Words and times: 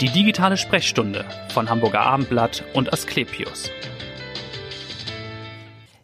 Die 0.00 0.10
digitale 0.10 0.58
Sprechstunde 0.58 1.24
von 1.48 1.70
Hamburger 1.70 2.02
Abendblatt 2.02 2.62
und 2.74 2.92
Asklepios. 2.92 3.70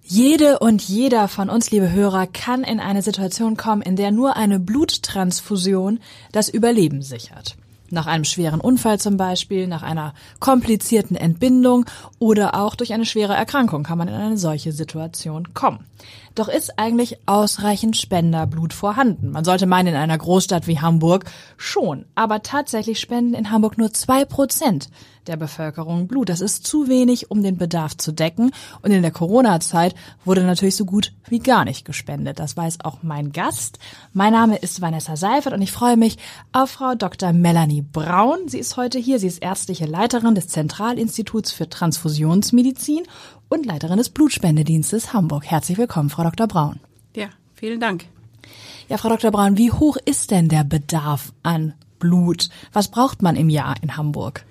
Jede 0.03 0.61
und 0.61 0.81
jeder 0.81 1.29
von 1.29 1.51
uns, 1.51 1.71
liebe 1.71 1.93
Hörer, 1.93 2.27
kann 2.27 2.65
in 2.65 2.81
eine 2.81 3.03
Situation 3.03 3.59
kommen, 3.59 3.83
in 3.83 3.97
der 3.97 4.11
nur 4.11 4.37
eine 4.37 4.59
Bluttransfusion 4.59 6.01
das 6.33 6.49
Überleben 6.49 7.03
sichert. 7.03 7.57
Nach 7.93 8.07
einem 8.07 8.25
schweren 8.25 8.63
Unfall 8.63 8.99
zum 8.99 9.19
Beispiel, 9.19 9.67
nach 9.67 9.83
einer 9.83 10.15
komplizierten 10.41 11.15
Entbindung 11.15 11.85
oder 12.19 12.55
auch 12.55 12.75
durch 12.75 12.95
eine 12.95 13.05
schwere 13.05 13.35
Erkrankung 13.35 13.83
kann 13.83 13.99
man 13.99 14.09
in 14.09 14.15
eine 14.15 14.39
solche 14.39 14.73
Situation 14.73 15.53
kommen. 15.53 15.85
Doch 16.35 16.49
ist 16.49 16.79
eigentlich 16.79 17.19
ausreichend 17.27 17.99
Spenderblut 17.99 18.73
vorhanden? 18.73 19.31
Man 19.31 19.45
sollte 19.45 19.67
meinen, 19.67 19.89
in 19.89 19.97
einer 19.97 20.17
Großstadt 20.17 20.67
wie 20.67 20.81
Hamburg 20.81 21.27
schon. 21.59 22.07
Aber 22.15 22.43
tatsächlich 22.43 22.99
spenden 22.99 23.35
in 23.35 23.51
Hamburg 23.51 23.77
nur 23.77 23.93
zwei 23.93 24.25
Prozent 24.25 24.89
der 25.27 25.37
Bevölkerung 25.37 26.09
Blut. 26.09 26.29
Das 26.29 26.41
ist 26.41 26.67
zu 26.67 26.89
wenig, 26.89 27.31
um 27.31 27.43
den 27.43 27.57
Bedarf 27.57 27.97
zu 27.97 28.13
decken. 28.13 28.51
Und 28.83 28.91
in 28.91 29.03
der 29.03 29.11
Corona-Zeit 29.11 29.95
wurde 30.25 30.43
natürlich 30.43 30.77
so 30.77 30.85
gut 30.85 31.13
wie 31.29 31.39
gar 31.39 31.65
nicht 31.65 31.85
gespendet. 31.85 32.39
Das 32.39 32.57
weiß 32.57 32.79
auch 32.85 33.03
mein 33.03 33.33
Gast. 33.33 33.79
Mein 34.13 34.33
Name 34.33 34.57
ist 34.57 34.81
Vanessa 34.81 35.17
Seifert 35.17 35.53
und 35.53 35.63
ich 35.63 35.73
freue 35.73 35.97
mich 35.97 36.19
auf 36.53 36.71
Frau 36.71 36.95
Dr. 36.95 37.33
Melanie 37.33 37.83
Braun. 37.83 38.49
Sie 38.49 38.59
ist 38.59 38.77
heute 38.77 38.99
hier. 38.99 39.19
Sie 39.19 39.29
ist 39.29 39.43
ärztliche 39.43 39.87
Leiterin 39.87 40.35
des 40.35 40.49
Zentralinstituts 40.49 41.53
für 41.53 41.69
Transfusionsmedizin 41.69 43.03
und 43.49 43.67
Leiterin 43.67 43.99
des 43.99 44.11
Blutspendedienstes 44.11 45.13
Hamburg. 45.13 45.45
Herzlich 45.47 45.79
willkommen, 45.79 46.11
Frau 46.11 46.25
Dr. 46.25 46.47
Braun. 46.47 46.81
Ja, 47.15 47.29
vielen 47.55 47.81
Dank. 47.81 48.07
Ja, 48.89 48.99
Frau 48.99 49.09
Dr. 49.09 49.31
Braun, 49.31 49.57
wie 49.57 49.71
hoch 49.71 49.97
ist 50.05 50.31
denn 50.31 50.49
der 50.49 50.65
Bedarf 50.65 51.33
an 51.43 51.75
Blut? 51.99 52.49
Was 52.73 52.89
braucht 52.89 53.23
man 53.23 53.37
im 53.37 53.49
Jahr 53.49 53.77
in 53.81 53.97
Hamburg? 53.97 54.45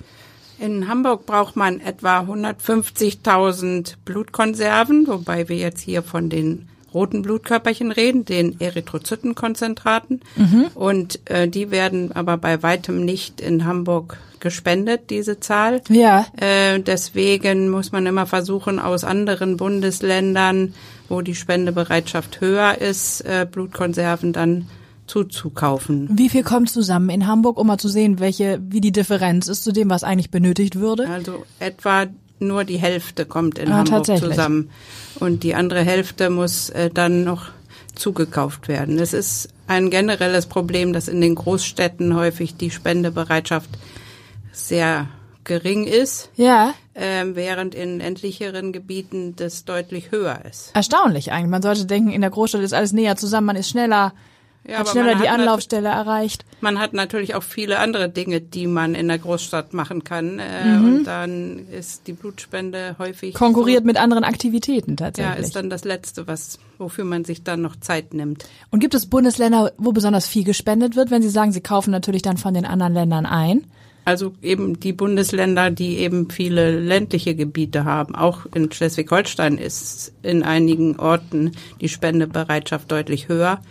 In 0.61 0.87
Hamburg 0.87 1.25
braucht 1.25 1.55
man 1.55 1.79
etwa 1.79 2.19
150.000 2.19 3.95
Blutkonserven, 4.05 5.07
wobei 5.07 5.49
wir 5.49 5.55
jetzt 5.57 5.81
hier 5.81 6.03
von 6.03 6.29
den 6.29 6.69
roten 6.93 7.23
Blutkörperchen 7.23 7.91
reden, 7.91 8.25
den 8.25 8.61
Erythrozytenkonzentraten. 8.61 10.21
Mhm. 10.35 10.67
Und 10.75 11.19
äh, 11.25 11.47
die 11.47 11.71
werden 11.71 12.11
aber 12.11 12.37
bei 12.37 12.61
weitem 12.61 13.03
nicht 13.03 13.41
in 13.41 13.65
Hamburg 13.65 14.19
gespendet, 14.39 15.09
diese 15.09 15.39
Zahl. 15.39 15.81
Ja. 15.89 16.27
Äh, 16.39 16.79
deswegen 16.79 17.69
muss 17.69 17.91
man 17.91 18.05
immer 18.05 18.27
versuchen, 18.27 18.77
aus 18.77 19.03
anderen 19.03 19.57
Bundesländern, 19.57 20.75
wo 21.09 21.21
die 21.21 21.35
Spendebereitschaft 21.35 22.39
höher 22.39 22.77
ist, 22.77 23.21
äh, 23.21 23.47
Blutkonserven 23.49 24.31
dann 24.31 24.67
zuzukaufen. 25.11 26.07
Wie 26.09 26.29
viel 26.29 26.43
kommt 26.43 26.69
zusammen 26.69 27.09
in 27.09 27.27
Hamburg, 27.27 27.59
um 27.59 27.67
mal 27.67 27.77
zu 27.77 27.89
sehen, 27.89 28.19
welche, 28.19 28.61
wie 28.63 28.79
die 28.79 28.93
Differenz 28.93 29.49
ist 29.49 29.63
zu 29.63 29.73
dem, 29.73 29.89
was 29.89 30.05
eigentlich 30.05 30.31
benötigt 30.31 30.77
würde? 30.77 31.09
Also 31.09 31.43
etwa 31.59 32.07
nur 32.39 32.63
die 32.63 32.77
Hälfte 32.77 33.25
kommt 33.25 33.59
in 33.59 33.71
ah, 33.71 33.79
Hamburg 33.79 34.05
zusammen. 34.05 34.69
Und 35.19 35.43
die 35.43 35.53
andere 35.53 35.83
Hälfte 35.83 36.29
muss 36.29 36.69
äh, 36.69 36.89
dann 36.89 37.25
noch 37.25 37.49
zugekauft 37.93 38.69
werden. 38.69 38.99
Es 38.99 39.11
ist 39.11 39.49
ein 39.67 39.89
generelles 39.89 40.45
Problem, 40.45 40.93
dass 40.93 41.09
in 41.09 41.19
den 41.19 41.35
Großstädten 41.35 42.15
häufig 42.15 42.55
die 42.55 42.71
Spendebereitschaft 42.71 43.69
sehr 44.53 45.09
gering 45.43 45.87
ist. 45.87 46.29
Ja. 46.35 46.73
Ähm, 46.95 47.35
während 47.35 47.75
in 47.75 47.99
ländlicheren 47.99 48.71
Gebieten 48.71 49.35
das 49.35 49.65
deutlich 49.65 50.11
höher 50.11 50.45
ist. 50.49 50.71
Erstaunlich 50.73 51.33
eigentlich. 51.33 51.51
Man 51.51 51.61
sollte 51.61 51.85
denken, 51.85 52.11
in 52.11 52.21
der 52.21 52.29
Großstadt 52.29 52.61
ist 52.61 52.73
alles 52.73 52.93
näher 52.93 53.17
zusammen, 53.17 53.47
man 53.47 53.55
ist 53.57 53.69
schneller 53.69 54.13
ja, 54.67 54.79
hat 54.79 54.89
schneller 54.89 55.15
die 55.15 55.27
Anlaufstelle 55.27 55.89
erreicht. 55.89 56.45
Man 56.61 56.79
hat 56.79 56.93
natürlich 56.93 57.33
auch 57.33 57.43
viele 57.43 57.79
andere 57.79 58.09
Dinge, 58.09 58.41
die 58.41 58.67
man 58.67 58.93
in 58.93 59.07
der 59.07 59.17
Großstadt 59.17 59.73
machen 59.73 60.03
kann. 60.03 60.39
Äh, 60.39 60.65
mhm. 60.65 60.85
Und 60.85 61.03
dann 61.05 61.67
ist 61.67 62.07
die 62.07 62.13
Blutspende 62.13 62.95
häufig. 62.99 63.33
Konkurriert 63.33 63.81
so, 63.81 63.87
mit 63.87 63.97
anderen 63.97 64.23
Aktivitäten 64.23 64.97
tatsächlich. 64.97 65.35
Ja, 65.35 65.41
ist 65.41 65.55
dann 65.55 65.69
das 65.71 65.83
Letzte, 65.83 66.27
was, 66.27 66.59
wofür 66.77 67.05
man 67.05 67.25
sich 67.25 67.43
dann 67.43 67.61
noch 67.61 67.75
Zeit 67.75 68.13
nimmt. 68.13 68.45
Und 68.69 68.79
gibt 68.79 68.93
es 68.93 69.07
Bundesländer, 69.07 69.71
wo 69.77 69.91
besonders 69.93 70.27
viel 70.27 70.43
gespendet 70.43 70.95
wird, 70.95 71.09
wenn 71.09 71.23
Sie 71.23 71.29
sagen, 71.29 71.51
Sie 71.51 71.61
kaufen 71.61 71.89
natürlich 71.89 72.21
dann 72.21 72.37
von 72.37 72.53
den 72.53 72.65
anderen 72.65 72.93
Ländern 72.93 73.25
ein? 73.25 73.65
Also 74.03 74.33
eben 74.41 74.79
die 74.79 74.93
Bundesländer, 74.93 75.69
die 75.69 75.97
eben 75.97 76.29
viele 76.29 76.79
ländliche 76.79 77.35
Gebiete 77.35 77.85
haben. 77.85 78.15
Auch 78.15 78.47
in 78.53 78.71
Schleswig-Holstein 78.71 79.57
ist 79.57 80.13
in 80.23 80.43
einigen 80.43 80.99
Orten 80.99 81.51
die 81.81 81.89
Spendebereitschaft 81.89 82.91
deutlich 82.91 83.27
höher. 83.27 83.61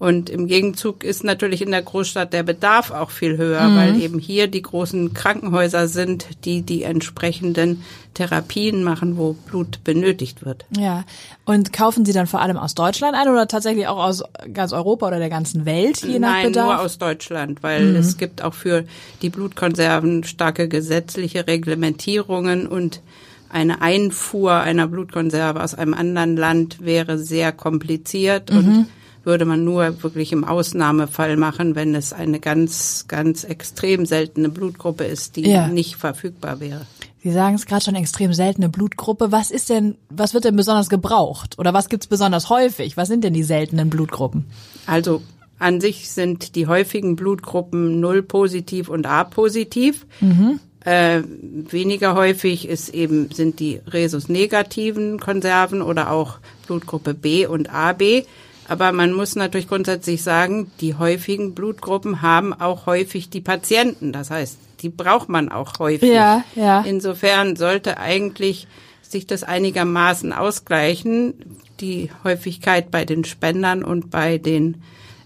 Und 0.00 0.30
im 0.30 0.46
Gegenzug 0.46 1.04
ist 1.04 1.24
natürlich 1.24 1.60
in 1.60 1.72
der 1.72 1.82
Großstadt 1.82 2.32
der 2.32 2.42
Bedarf 2.42 2.90
auch 2.90 3.10
viel 3.10 3.36
höher, 3.36 3.68
mhm. 3.68 3.76
weil 3.76 4.02
eben 4.02 4.18
hier 4.18 4.46
die 4.46 4.62
großen 4.62 5.12
Krankenhäuser 5.12 5.88
sind, 5.88 6.26
die 6.46 6.62
die 6.62 6.84
entsprechenden 6.84 7.84
Therapien 8.14 8.82
machen, 8.82 9.18
wo 9.18 9.34
Blut 9.34 9.84
benötigt 9.84 10.42
wird. 10.42 10.64
Ja. 10.74 11.04
Und 11.44 11.74
kaufen 11.74 12.06
Sie 12.06 12.14
dann 12.14 12.26
vor 12.26 12.40
allem 12.40 12.56
aus 12.56 12.74
Deutschland 12.74 13.14
ein 13.14 13.28
oder 13.28 13.46
tatsächlich 13.46 13.88
auch 13.88 14.02
aus 14.02 14.24
ganz 14.54 14.72
Europa 14.72 15.06
oder 15.06 15.18
der 15.18 15.28
ganzen 15.28 15.66
Welt, 15.66 16.02
je 16.02 16.18
nach 16.18 16.30
Nein, 16.30 16.46
Bedarf? 16.46 16.66
nur 16.66 16.80
aus 16.80 16.96
Deutschland, 16.96 17.62
weil 17.62 17.90
mhm. 17.90 17.96
es 17.96 18.16
gibt 18.16 18.42
auch 18.42 18.54
für 18.54 18.86
die 19.20 19.28
Blutkonserven 19.28 20.24
starke 20.24 20.66
gesetzliche 20.68 21.46
Reglementierungen 21.46 22.66
und 22.66 23.02
eine 23.50 23.82
Einfuhr 23.82 24.54
einer 24.54 24.88
Blutkonserve 24.88 25.62
aus 25.62 25.74
einem 25.74 25.92
anderen 25.92 26.38
Land 26.38 26.82
wäre 26.82 27.18
sehr 27.18 27.52
kompliziert 27.52 28.50
mhm. 28.50 28.56
und 28.56 28.86
würde 29.24 29.44
man 29.44 29.64
nur 29.64 30.02
wirklich 30.02 30.32
im 30.32 30.44
Ausnahmefall 30.44 31.36
machen, 31.36 31.74
wenn 31.74 31.94
es 31.94 32.12
eine 32.12 32.40
ganz, 32.40 33.06
ganz 33.08 33.44
extrem 33.44 34.06
seltene 34.06 34.48
Blutgruppe 34.48 35.04
ist, 35.04 35.36
die 35.36 35.48
ja. 35.48 35.68
nicht 35.68 35.96
verfügbar 35.96 36.60
wäre. 36.60 36.86
Sie 37.22 37.32
sagen 37.32 37.54
es 37.54 37.66
gerade 37.66 37.84
schon 37.84 37.94
extrem 37.96 38.32
seltene 38.32 38.70
Blutgruppe. 38.70 39.30
Was 39.30 39.50
ist 39.50 39.68
denn, 39.68 39.96
was 40.08 40.32
wird 40.32 40.44
denn 40.44 40.56
besonders 40.56 40.88
gebraucht? 40.88 41.58
Oder 41.58 41.74
was 41.74 41.90
gibt's 41.90 42.06
besonders 42.06 42.48
häufig? 42.48 42.96
Was 42.96 43.08
sind 43.08 43.24
denn 43.24 43.34
die 43.34 43.42
seltenen 43.42 43.90
Blutgruppen? 43.90 44.46
Also 44.86 45.20
an 45.58 45.82
sich 45.82 46.10
sind 46.10 46.54
die 46.54 46.66
häufigen 46.66 47.16
Blutgruppen 47.16 48.00
null 48.00 48.22
positiv 48.22 48.88
und 48.88 49.06
A 49.06 49.24
positiv. 49.24 50.06
Mhm. 50.20 50.60
Äh, 50.82 51.22
weniger 51.26 52.14
häufig 52.14 52.66
ist 52.66 52.88
eben, 52.88 53.30
sind 53.30 53.60
die 53.60 53.80
Rhesus-negativen 53.92 55.20
Konserven 55.20 55.82
oder 55.82 56.10
auch 56.10 56.38
Blutgruppe 56.66 57.12
B 57.12 57.46
und 57.46 57.68
AB. 57.68 58.24
Aber 58.70 58.92
man 58.92 59.12
muss 59.12 59.34
natürlich 59.34 59.66
grundsätzlich 59.66 60.22
sagen, 60.22 60.70
die 60.80 60.94
häufigen 60.94 61.56
Blutgruppen 61.56 62.22
haben 62.22 62.52
auch 62.52 62.86
häufig 62.86 63.28
die 63.28 63.40
Patienten. 63.40 64.12
Das 64.12 64.30
heißt, 64.30 64.58
die 64.82 64.90
braucht 64.90 65.28
man 65.28 65.48
auch 65.48 65.80
häufig. 65.80 66.08
Ja, 66.08 66.44
ja. 66.54 66.82
Insofern 66.82 67.56
sollte 67.56 67.98
eigentlich 67.98 68.68
sich 69.02 69.26
das 69.26 69.42
einigermaßen 69.42 70.32
ausgleichen, 70.32 71.34
die 71.80 72.10
Häufigkeit 72.22 72.92
bei 72.92 73.04
den 73.04 73.24
Spendern 73.24 73.82
und 73.82 74.08
bei 74.08 74.38
den 74.38 74.82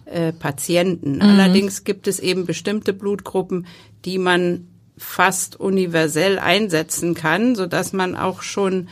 äh, 0.06 0.33
Patienten. 0.33 1.16
Mhm. 1.16 1.21
Allerdings 1.21 1.84
gibt 1.84 2.09
es 2.09 2.21
eben 2.21 2.47
bestimmte 2.47 2.94
Blutgruppen, 2.94 3.66
die 4.06 4.16
man 4.16 4.69
fast 4.97 5.60
universell 5.60 6.38
einsetzen 6.38 7.12
kann, 7.12 7.56
so 7.56 7.66
dass 7.66 7.93
man 7.93 8.16
auch 8.16 8.41
schon 8.41 8.88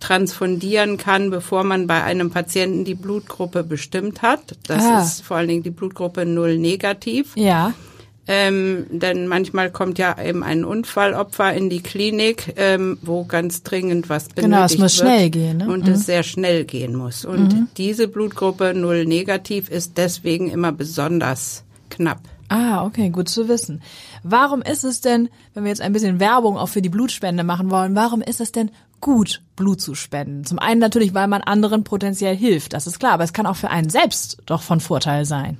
transfundieren 0.00 0.96
kann, 0.96 1.30
bevor 1.30 1.64
man 1.64 1.86
bei 1.86 2.02
einem 2.02 2.30
Patienten 2.30 2.84
die 2.84 2.94
Blutgruppe 2.94 3.64
bestimmt 3.64 4.22
hat. 4.22 4.56
Das 4.66 4.84
ah. 4.84 5.02
ist 5.02 5.22
vor 5.22 5.38
allen 5.38 5.48
Dingen 5.48 5.62
die 5.62 5.70
Blutgruppe 5.70 6.26
null 6.26 6.58
negativ. 6.58 7.32
Ja. 7.36 7.72
Ähm, 8.28 8.86
denn 8.90 9.28
manchmal 9.28 9.70
kommt 9.70 9.98
ja 9.98 10.20
eben 10.20 10.42
ein 10.42 10.64
Unfallopfer 10.64 11.54
in 11.54 11.70
die 11.70 11.80
Klinik, 11.80 12.54
ähm, 12.56 12.98
wo 13.00 13.24
ganz 13.24 13.62
dringend 13.62 14.08
was 14.08 14.28
benötigt 14.28 14.44
genau, 14.44 14.64
es 14.64 14.78
muss 14.78 15.00
wird 15.00 15.08
schnell 15.08 15.30
gehen, 15.30 15.58
ne? 15.58 15.68
und 15.68 15.86
mhm. 15.86 15.92
es 15.92 16.06
sehr 16.06 16.24
schnell 16.24 16.64
gehen 16.64 16.96
muss. 16.96 17.24
Und 17.24 17.52
mhm. 17.52 17.68
diese 17.76 18.08
Blutgruppe 18.08 18.74
null 18.74 19.06
negativ 19.06 19.70
ist 19.70 19.96
deswegen 19.96 20.50
immer 20.50 20.72
besonders 20.72 21.62
knapp. 21.88 22.18
Ah, 22.48 22.84
okay, 22.84 23.10
gut 23.10 23.28
zu 23.28 23.48
wissen. 23.48 23.82
Warum 24.22 24.62
ist 24.62 24.84
es 24.84 25.00
denn, 25.00 25.28
wenn 25.54 25.64
wir 25.64 25.70
jetzt 25.70 25.80
ein 25.80 25.92
bisschen 25.92 26.20
Werbung 26.20 26.56
auch 26.56 26.68
für 26.68 26.82
die 26.82 26.88
Blutspende 26.88 27.44
machen 27.44 27.70
wollen, 27.70 27.94
warum 27.94 28.22
ist 28.22 28.40
es 28.40 28.52
denn 28.52 28.70
gut, 29.00 29.42
Blut 29.56 29.80
zu 29.80 29.94
spenden. 29.94 30.44
Zum 30.44 30.58
einen 30.58 30.80
natürlich, 30.80 31.14
weil 31.14 31.28
man 31.28 31.42
anderen 31.42 31.84
potenziell 31.84 32.36
hilft, 32.36 32.72
das 32.72 32.86
ist 32.86 32.98
klar, 32.98 33.12
aber 33.12 33.24
es 33.24 33.32
kann 33.32 33.46
auch 33.46 33.56
für 33.56 33.70
einen 33.70 33.90
selbst 33.90 34.38
doch 34.46 34.62
von 34.62 34.80
Vorteil 34.80 35.24
sein. 35.24 35.58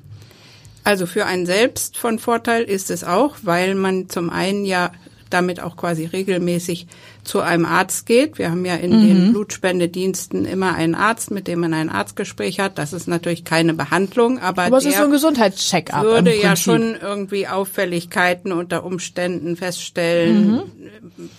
Also 0.85 1.07
für 1.07 1.27
einen 1.27 1.47
selbst 1.47 1.97
von 1.97 2.19
Vorteil 2.19 2.63
ist 2.63 2.91
es 2.91 3.03
auch, 3.03 3.37
weil 3.43 3.75
man 3.75 4.09
zum 4.09 4.31
einen 4.31 4.65
ja 4.65 4.93
damit 5.31 5.61
auch 5.61 5.77
quasi 5.77 6.05
regelmäßig 6.07 6.87
zu 7.25 7.41
einem 7.41 7.65
Arzt 7.65 8.07
geht. 8.07 8.39
Wir 8.39 8.51
haben 8.51 8.65
ja 8.65 8.77
in 8.77 8.91
mhm. 8.91 9.07
den 9.07 9.33
Blutspendediensten 9.33 10.45
immer 10.45 10.75
einen 10.75 10.95
Arzt, 10.95 11.31
mit 11.31 11.49
dem 11.49 11.61
man 11.61 11.75
ein 11.75 11.89
Arztgespräch 11.89 12.61
hat. 12.61 12.79
Das 12.79 12.93
ist 12.93 13.09
natürlich 13.09 13.45
keine 13.45 13.75
Behandlung, 13.75 14.39
aber, 14.39 14.63
aber 14.63 14.79
es 14.79 14.85
ist 14.85 14.99
so 14.99 15.05
ein 15.05 15.11
Gesundheitscheck-up. 15.11 16.05
Würde 16.05 16.35
ja 16.35 16.57
schon 16.57 16.97
irgendwie 17.01 17.49
Auffälligkeiten 17.49 18.53
unter 18.53 18.85
Umständen 18.85 19.57
feststellen, 19.57 20.53
mhm. 20.53 20.63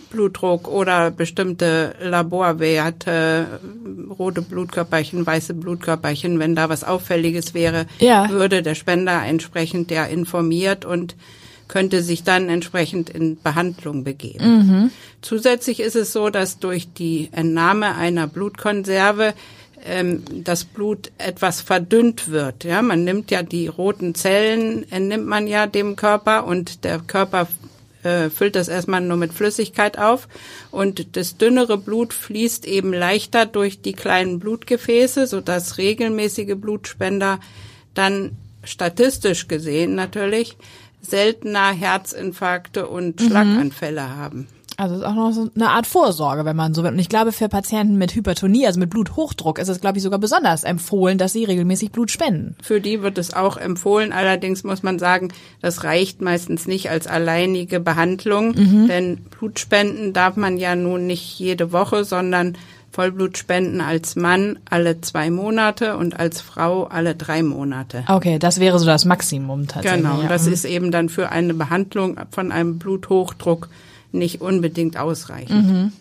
Blutdruck 0.09 0.67
oder 0.67 1.11
bestimmte 1.11 1.95
Laborwerte, 2.01 3.59
rote 4.17 4.41
Blutkörperchen, 4.41 5.25
weiße 5.25 5.53
Blutkörperchen. 5.53 6.39
Wenn 6.39 6.55
da 6.55 6.69
was 6.69 6.83
Auffälliges 6.83 7.53
wäre, 7.53 7.85
ja. 7.99 8.29
würde 8.29 8.61
der 8.61 8.75
Spender 8.75 9.23
entsprechend 9.23 9.91
ja 9.91 10.03
informiert 10.05 10.83
und 10.83 11.15
könnte 11.67 12.01
sich 12.01 12.23
dann 12.23 12.49
entsprechend 12.49 13.09
in 13.09 13.41
Behandlung 13.41 14.03
begeben. 14.03 14.91
Zusätzlich 15.21 15.79
ist 15.79 15.95
es 15.95 16.13
so, 16.13 16.29
dass 16.29 16.59
durch 16.59 16.93
die 16.93 17.29
Entnahme 17.31 17.95
einer 17.95 18.27
Blutkonserve 18.27 19.33
ähm, 19.85 20.23
das 20.43 20.65
Blut 20.65 21.11
etwas 21.17 21.61
verdünnt 21.61 22.29
wird. 22.29 22.63
Ja, 22.63 22.81
man 22.81 23.03
nimmt 23.03 23.31
ja 23.31 23.43
die 23.43 23.67
roten 23.67 24.15
Zellen, 24.15 24.89
entnimmt 24.91 25.27
man 25.27 25.47
ja 25.47 25.67
dem 25.67 25.95
Körper 25.95 26.45
und 26.45 26.83
der 26.83 26.99
Körper 26.99 27.47
äh, 28.03 28.29
füllt 28.29 28.55
das 28.55 28.67
erstmal 28.67 29.01
nur 29.01 29.17
mit 29.17 29.33
Flüssigkeit 29.33 29.97
auf 29.97 30.27
und 30.71 31.15
das 31.15 31.37
dünnere 31.37 31.77
Blut 31.77 32.13
fließt 32.13 32.65
eben 32.65 32.93
leichter 32.93 33.45
durch 33.45 33.81
die 33.81 33.93
kleinen 33.93 34.39
Blutgefäße, 34.39 35.27
sodass 35.27 35.77
regelmäßige 35.77 36.55
Blutspender 36.55 37.39
dann 37.93 38.31
statistisch 38.63 39.47
gesehen 39.47 39.95
natürlich 39.95 40.57
seltener 41.01 41.71
Herzinfarkte 41.71 42.87
und 42.87 43.21
Schlaganfälle 43.21 44.15
haben. 44.15 44.47
Also 44.79 44.93
es 44.93 45.01
ist 45.01 45.07
auch 45.07 45.15
noch 45.15 45.31
so 45.31 45.49
eine 45.55 45.69
Art 45.69 45.87
Vorsorge, 45.87 46.45
wenn 46.45 46.55
man 46.55 46.75
so 46.75 46.83
will. 46.83 46.91
Und 46.91 46.99
ich 46.99 47.09
glaube, 47.09 47.31
für 47.31 47.49
Patienten 47.49 47.97
mit 47.97 48.13
Hypertonie, 48.13 48.67
also 48.67 48.79
mit 48.79 48.91
Bluthochdruck, 48.91 49.57
ist 49.57 49.69
es, 49.69 49.81
glaube 49.81 49.97
ich, 49.97 50.03
sogar 50.03 50.19
besonders 50.19 50.63
empfohlen, 50.63 51.17
dass 51.17 51.33
sie 51.33 51.45
regelmäßig 51.45 51.91
Blut 51.91 52.11
spenden. 52.11 52.55
Für 52.61 52.79
die 52.79 53.01
wird 53.01 53.17
es 53.17 53.33
auch 53.33 53.57
empfohlen. 53.57 54.11
Allerdings 54.11 54.63
muss 54.63 54.83
man 54.83 54.99
sagen, 54.99 55.29
das 55.61 55.83
reicht 55.83 56.21
meistens 56.21 56.67
nicht 56.67 56.91
als 56.91 57.07
alleinige 57.07 57.79
Behandlung, 57.79 58.53
denn 58.87 59.17
Blutspenden 59.31 60.13
darf 60.13 60.35
man 60.35 60.57
ja 60.57 60.75
nun 60.75 61.07
nicht 61.07 61.39
jede 61.39 61.71
Woche, 61.71 62.03
sondern 62.03 62.55
Vollblutspenden 62.91 63.81
als 63.81 64.15
Mann 64.15 64.59
alle 64.69 65.01
zwei 65.01 65.29
Monate 65.29 65.97
und 65.97 66.19
als 66.19 66.41
Frau 66.41 66.85
alle 66.85 67.15
drei 67.15 67.43
Monate. 67.43 68.03
Okay, 68.07 68.39
das 68.39 68.59
wäre 68.59 68.79
so 68.79 68.85
das 68.85 69.05
Maximum 69.05 69.67
tatsächlich. 69.67 70.01
Genau, 70.03 70.21
ja. 70.21 70.27
das 70.27 70.45
Mhm. 70.45 70.53
ist 70.53 70.65
eben 70.65 70.91
dann 70.91 71.09
für 71.09 71.29
eine 71.31 71.53
Behandlung 71.53 72.19
von 72.31 72.51
einem 72.51 72.79
Bluthochdruck 72.79 73.69
nicht 74.11 74.41
unbedingt 74.41 74.97
ausreichend. 74.97 75.67
Mhm. 75.67 75.91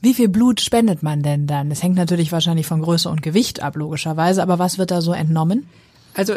Wie 0.00 0.14
viel 0.14 0.28
Blut 0.28 0.60
spendet 0.60 1.02
man 1.02 1.22
denn 1.22 1.46
dann? 1.46 1.70
Das 1.70 1.82
hängt 1.82 1.96
natürlich 1.96 2.32
wahrscheinlich 2.32 2.66
von 2.66 2.82
Größe 2.82 3.08
und 3.08 3.22
Gewicht 3.22 3.62
ab, 3.62 3.76
logischerweise. 3.76 4.42
Aber 4.42 4.58
was 4.58 4.78
wird 4.78 4.90
da 4.90 5.00
so 5.00 5.12
entnommen? 5.12 5.68
Also 6.14 6.34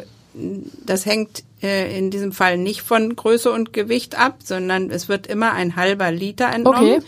das 0.86 1.06
hängt 1.06 1.44
äh, 1.64 1.98
in 1.98 2.12
diesem 2.12 2.32
Fall 2.32 2.58
nicht 2.58 2.82
von 2.82 3.16
Größe 3.16 3.52
und 3.52 3.74
Gewicht 3.74 4.20
ab, 4.20 4.38
sondern 4.44 4.90
es 4.92 5.10
wird 5.10 5.28
immer 5.28 5.54
ein 5.54 5.76
halber 5.76 6.12
Liter 6.12 6.52
entnommen. 6.54 6.98
Okay. 6.98 7.02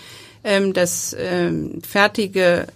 Ähm, 0.50 0.72
das 0.72 1.14
ähm, 1.20 1.82
fertige 1.82 2.68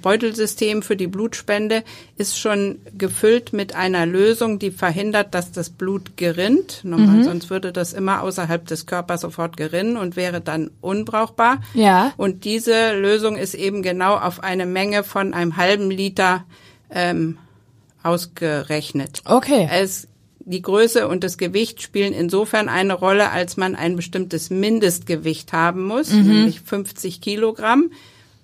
Beutelsystem 0.00 0.82
für 0.82 0.94
die 0.94 1.08
Blutspende 1.08 1.82
ist 2.16 2.38
schon 2.38 2.78
gefüllt 2.96 3.52
mit 3.52 3.74
einer 3.74 4.06
Lösung, 4.06 4.60
die 4.60 4.70
verhindert, 4.70 5.34
dass 5.34 5.50
das 5.50 5.70
Blut 5.70 6.16
gerinnt. 6.16 6.82
Normal, 6.84 7.24
Sonst 7.24 7.50
würde 7.50 7.72
das 7.72 7.94
immer 7.94 8.22
außerhalb 8.22 8.64
des 8.64 8.86
Körpers 8.86 9.22
sofort 9.22 9.56
gerinnen 9.56 9.96
und 9.96 10.14
wäre 10.14 10.40
dann 10.40 10.70
unbrauchbar. 10.80 11.62
Ja. 11.74 12.12
Und 12.16 12.44
diese 12.44 12.96
Lösung 12.96 13.36
ist 13.36 13.54
eben 13.54 13.82
genau 13.82 14.14
auf 14.16 14.44
eine 14.44 14.64
Menge 14.64 15.02
von 15.02 15.34
einem 15.34 15.56
halben 15.56 15.90
Liter 15.90 16.44
ähm, 16.90 17.38
ausgerechnet. 18.04 19.22
Okay. 19.24 19.68
Es, 19.68 20.06
die 20.46 20.62
Größe 20.62 21.08
und 21.08 21.24
das 21.24 21.38
Gewicht 21.38 21.82
spielen 21.82 22.12
insofern 22.12 22.68
eine 22.68 22.94
Rolle, 22.94 23.30
als 23.30 23.56
man 23.56 23.74
ein 23.74 23.96
bestimmtes 23.96 24.48
Mindestgewicht 24.48 25.52
haben 25.52 25.84
muss, 25.84 26.12
nämlich 26.12 26.60
50 26.60 27.20
Kilogramm, 27.20 27.90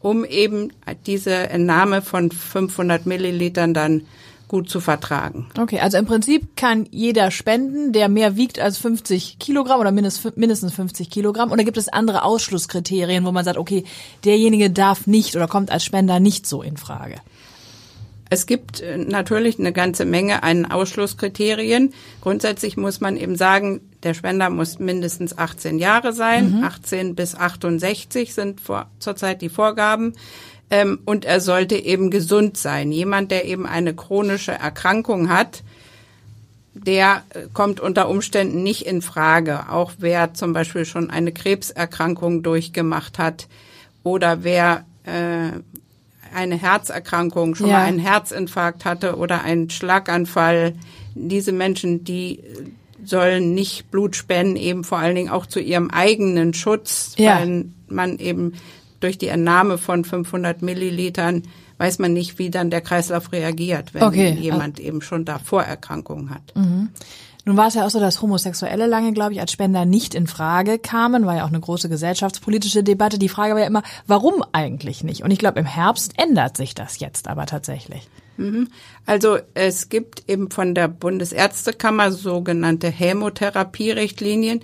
um 0.00 0.24
eben 0.24 0.72
diese 1.06 1.32
Entnahme 1.32 2.02
von 2.02 2.32
500 2.32 3.06
Millilitern 3.06 3.72
dann 3.72 4.02
gut 4.48 4.68
zu 4.68 4.80
vertragen. 4.80 5.46
Okay, 5.58 5.78
also 5.78 5.96
im 5.96 6.04
Prinzip 6.04 6.56
kann 6.56 6.86
jeder 6.90 7.30
spenden, 7.30 7.92
der 7.92 8.10
mehr 8.10 8.36
wiegt 8.36 8.58
als 8.58 8.76
50 8.78 9.38
Kilogramm 9.38 9.80
oder 9.80 9.92
mindest, 9.92 10.36
mindestens 10.36 10.74
50 10.74 11.08
Kilogramm. 11.08 11.52
Oder 11.52 11.64
gibt 11.64 11.78
es 11.78 11.88
andere 11.88 12.22
Ausschlusskriterien, 12.24 13.24
wo 13.24 13.32
man 13.32 13.46
sagt, 13.46 13.56
okay, 13.56 13.84
derjenige 14.24 14.70
darf 14.70 15.06
nicht 15.06 15.36
oder 15.36 15.48
kommt 15.48 15.70
als 15.70 15.84
Spender 15.84 16.20
nicht 16.20 16.46
so 16.46 16.62
in 16.62 16.76
Frage? 16.76 17.14
Es 18.32 18.46
gibt 18.46 18.80
äh, 18.80 18.96
natürlich 18.96 19.58
eine 19.58 19.74
ganze 19.74 20.06
Menge 20.06 20.42
an 20.42 20.64
Ausschlusskriterien. 20.64 21.92
Grundsätzlich 22.22 22.78
muss 22.78 22.98
man 23.02 23.18
eben 23.18 23.36
sagen, 23.36 23.82
der 24.04 24.14
Spender 24.14 24.48
muss 24.48 24.78
mindestens 24.78 25.36
18 25.36 25.78
Jahre 25.78 26.14
sein. 26.14 26.64
18 26.64 27.14
bis 27.14 27.34
68 27.34 28.32
sind 28.32 28.62
vor, 28.62 28.86
zurzeit 29.00 29.42
die 29.42 29.50
Vorgaben. 29.50 30.14
Ähm, 30.70 31.00
und 31.04 31.26
er 31.26 31.42
sollte 31.42 31.74
eben 31.76 32.10
gesund 32.10 32.56
sein. 32.56 32.90
Jemand, 32.90 33.30
der 33.30 33.44
eben 33.44 33.66
eine 33.66 33.92
chronische 33.92 34.52
Erkrankung 34.52 35.28
hat, 35.28 35.62
der 36.72 37.24
äh, 37.34 37.48
kommt 37.52 37.80
unter 37.80 38.08
Umständen 38.08 38.62
nicht 38.62 38.86
in 38.86 39.02
Frage. 39.02 39.68
Auch 39.68 39.92
wer 39.98 40.32
zum 40.32 40.54
Beispiel 40.54 40.86
schon 40.86 41.10
eine 41.10 41.32
Krebserkrankung 41.32 42.42
durchgemacht 42.42 43.18
hat 43.18 43.46
oder 44.04 44.42
wer 44.42 44.86
äh, 45.04 45.50
eine 46.34 46.56
Herzerkrankung, 46.56 47.54
schon 47.54 47.68
Ja. 47.68 47.78
mal 47.78 47.84
einen 47.84 47.98
Herzinfarkt 47.98 48.84
hatte 48.84 49.16
oder 49.16 49.42
einen 49.42 49.70
Schlaganfall. 49.70 50.74
Diese 51.14 51.52
Menschen, 51.52 52.04
die 52.04 52.42
sollen 53.04 53.54
nicht 53.54 53.90
Blut 53.90 54.14
spenden, 54.16 54.56
eben 54.56 54.84
vor 54.84 54.98
allen 54.98 55.14
Dingen 55.16 55.30
auch 55.30 55.46
zu 55.46 55.60
ihrem 55.60 55.90
eigenen 55.90 56.54
Schutz, 56.54 57.14
Ja. 57.18 57.40
weil 57.40 57.66
man 57.88 58.18
eben 58.18 58.54
durch 59.00 59.18
die 59.18 59.26
Entnahme 59.28 59.78
von 59.78 60.04
500 60.04 60.62
Millilitern 60.62 61.42
weiß 61.78 61.98
man 61.98 62.12
nicht, 62.12 62.38
wie 62.38 62.48
dann 62.48 62.70
der 62.70 62.80
Kreislauf 62.80 63.32
reagiert, 63.32 63.92
wenn 63.92 64.04
Okay. 64.04 64.30
jemand 64.38 64.78
eben 64.78 65.02
schon 65.02 65.24
da 65.24 65.40
Vorerkrankungen 65.40 66.30
hat. 66.30 66.54
Nun 67.44 67.56
war 67.56 67.66
es 67.66 67.74
ja 67.74 67.84
auch 67.84 67.90
so, 67.90 67.98
dass 67.98 68.22
Homosexuelle 68.22 68.86
lange, 68.86 69.12
glaube 69.12 69.32
ich, 69.32 69.40
als 69.40 69.50
Spender 69.50 69.84
nicht 69.84 70.14
in 70.14 70.26
Frage 70.28 70.78
kamen, 70.78 71.26
war 71.26 71.36
ja 71.36 71.44
auch 71.44 71.48
eine 71.48 71.60
große 71.60 71.88
gesellschaftspolitische 71.88 72.84
Debatte. 72.84 73.18
Die 73.18 73.28
Frage 73.28 73.54
war 73.54 73.60
ja 73.60 73.66
immer, 73.66 73.82
warum 74.06 74.44
eigentlich 74.52 75.02
nicht? 75.02 75.24
Und 75.24 75.32
ich 75.32 75.38
glaube, 75.38 75.58
im 75.58 75.66
Herbst 75.66 76.12
ändert 76.18 76.56
sich 76.56 76.74
das 76.74 77.00
jetzt 77.00 77.26
aber 77.28 77.46
tatsächlich. 77.46 78.08
Also 79.06 79.38
es 79.54 79.88
gibt 79.88 80.28
eben 80.28 80.50
von 80.50 80.74
der 80.74 80.88
Bundesärztekammer 80.88 82.12
sogenannte 82.12 82.88
Hämotherapie-Richtlinien, 82.88 84.60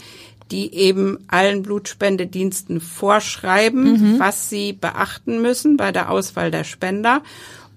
die 0.50 0.72
eben 0.74 1.18
allen 1.28 1.62
Blutspendediensten 1.62 2.80
vorschreiben, 2.80 4.18
was 4.18 4.48
sie 4.48 4.72
beachten 4.72 5.42
müssen 5.42 5.76
bei 5.76 5.92
der 5.92 6.10
Auswahl 6.10 6.50
der 6.50 6.64
Spender. 6.64 7.22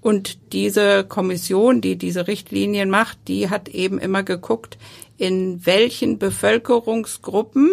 Und 0.02 0.52
diese 0.52 1.04
Kommission, 1.04 1.80
die 1.80 1.96
diese 1.96 2.26
Richtlinien 2.26 2.90
macht, 2.90 3.18
die 3.28 3.48
hat 3.48 3.68
eben 3.68 3.98
immer 3.98 4.24
geguckt, 4.24 4.76
in 5.16 5.64
welchen 5.64 6.18
Bevölkerungsgruppen 6.18 7.70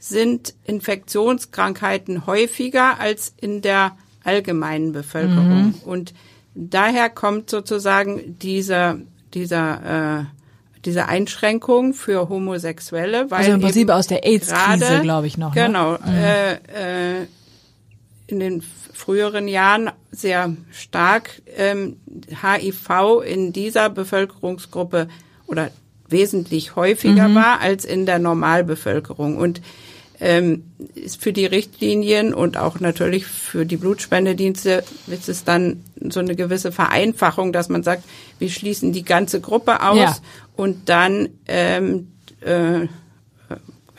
sind 0.00 0.54
Infektionskrankheiten 0.64 2.26
häufiger 2.26 2.98
als 2.98 3.32
in 3.40 3.62
der 3.62 3.96
allgemeinen 4.24 4.92
Bevölkerung. 4.92 5.74
Und 5.84 6.14
daher 6.54 7.08
kommt 7.10 7.48
sozusagen 7.48 8.38
dieser, 8.40 8.98
dieser, 9.32 10.18
äh, 10.20 10.24
diese 10.84 11.06
Einschränkung 11.06 11.94
für 11.94 12.28
Homosexuelle, 12.28 13.30
weil 13.30 13.38
Also 13.38 13.52
im 13.52 13.60
Prinzip 13.60 13.90
aus 13.90 14.08
der 14.08 14.24
AIDS-Krise, 14.24 15.00
glaube 15.02 15.28
ich, 15.28 15.38
noch, 15.38 15.54
ne? 15.54 15.66
Genau. 15.66 15.94
Äh, 15.96 16.54
äh, 16.54 17.26
in 18.26 18.40
den 18.40 18.62
früheren 18.92 19.48
Jahren 19.48 19.90
sehr 20.10 20.54
stark 20.72 21.42
ähm, 21.56 21.96
HIV 22.42 23.22
in 23.26 23.52
dieser 23.52 23.90
Bevölkerungsgruppe 23.90 25.08
oder 25.46 25.70
wesentlich 26.08 26.74
häufiger 26.76 27.34
war 27.34 27.60
als 27.60 27.84
in 27.84 28.06
der 28.06 28.18
Normalbevölkerung. 28.18 29.36
Und 29.36 29.60
ähm, 30.20 30.64
ist 30.94 31.22
für 31.22 31.32
die 31.32 31.46
Richtlinien 31.46 32.34
und 32.34 32.56
auch 32.56 32.80
natürlich 32.80 33.26
für 33.26 33.64
die 33.64 33.76
Blutspendedienste 33.76 34.82
ist 35.06 35.28
es 35.28 35.44
dann 35.44 35.84
so 36.08 36.18
eine 36.20 36.34
gewisse 36.34 36.72
Vereinfachung, 36.72 37.52
dass 37.52 37.68
man 37.68 37.82
sagt, 37.84 38.02
wir 38.38 38.50
schließen 38.50 38.92
die 38.92 39.04
ganze 39.04 39.40
Gruppe 39.40 39.80
aus 39.82 39.96
Ja. 39.98 40.16
und 40.56 40.88
dann 40.88 41.28
ähm, 41.46 42.08
äh, 42.40 42.88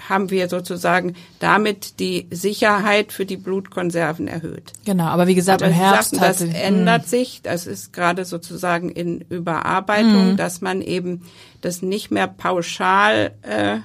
haben 0.09 0.31
wir 0.31 0.49
sozusagen 0.49 1.15
damit 1.39 1.99
die 1.99 2.27
Sicherheit 2.31 3.13
für 3.13 3.25
die 3.25 3.37
Blutkonserven 3.37 4.27
erhöht. 4.27 4.73
Genau, 4.85 5.05
aber 5.05 5.27
wie 5.27 5.35
gesagt, 5.35 5.61
Aber 5.61 5.71
im 5.71 5.77
Herbst 5.77 6.15
sagten, 6.15 6.51
das 6.51 6.61
ändert 6.61 7.07
sich. 7.07 7.41
Das 7.43 7.67
ist 7.67 7.93
gerade 7.93 8.25
sozusagen 8.25 8.89
in 8.89 9.21
Überarbeitung, 9.29 10.35
dass 10.35 10.61
man 10.61 10.81
eben 10.81 11.21
das 11.61 11.81
nicht 11.81 12.11
mehr 12.11 12.27
pauschal 12.27 13.31
äh, 13.43 13.77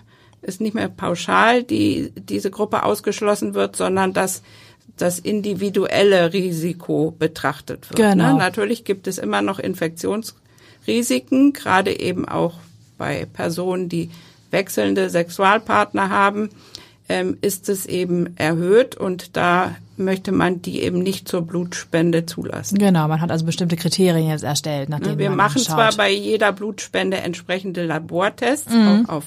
ist 0.42 0.60
nicht 0.60 0.74
mehr 0.74 0.88
pauschal 0.88 1.62
die 1.62 2.12
diese 2.16 2.50
Gruppe 2.50 2.82
ausgeschlossen 2.82 3.54
wird, 3.54 3.76
sondern 3.76 4.12
dass 4.12 4.42
das 4.96 5.18
individuelle 5.18 6.32
Risiko 6.32 7.14
betrachtet 7.18 7.90
wird. 7.90 7.96
Genau. 7.96 8.32
Ne? 8.32 8.38
Natürlich 8.38 8.84
gibt 8.84 9.06
es 9.06 9.18
immer 9.18 9.42
noch 9.42 9.58
Infektionsrisiken, 9.58 11.52
gerade 11.52 11.98
eben 11.98 12.28
auch 12.28 12.54
bei 12.96 13.26
Personen, 13.26 13.88
die 13.88 14.10
wechselnde 14.54 15.10
Sexualpartner 15.10 16.08
haben, 16.08 16.48
ähm, 17.10 17.36
ist 17.42 17.68
es 17.68 17.84
eben 17.84 18.34
erhöht 18.38 18.96
und 18.96 19.36
da 19.36 19.76
möchte 19.98 20.32
man 20.32 20.62
die 20.62 20.80
eben 20.82 21.00
nicht 21.00 21.28
zur 21.28 21.42
Blutspende 21.42 22.24
zulassen. 22.26 22.78
Genau, 22.78 23.06
man 23.08 23.20
hat 23.20 23.30
also 23.30 23.44
bestimmte 23.44 23.76
Kriterien 23.76 24.28
jetzt 24.30 24.42
erstellt, 24.42 24.88
nachdem 24.88 25.18
Wir 25.18 25.28
man 25.28 25.36
machen 25.36 25.58
schaut. 25.58 25.74
zwar 25.74 25.92
bei 25.94 26.10
jeder 26.10 26.52
Blutspende 26.52 27.18
entsprechende 27.18 27.84
Labortests, 27.84 28.72
Mhm. 28.72 29.04
auch 29.06 29.12
auf 29.16 29.24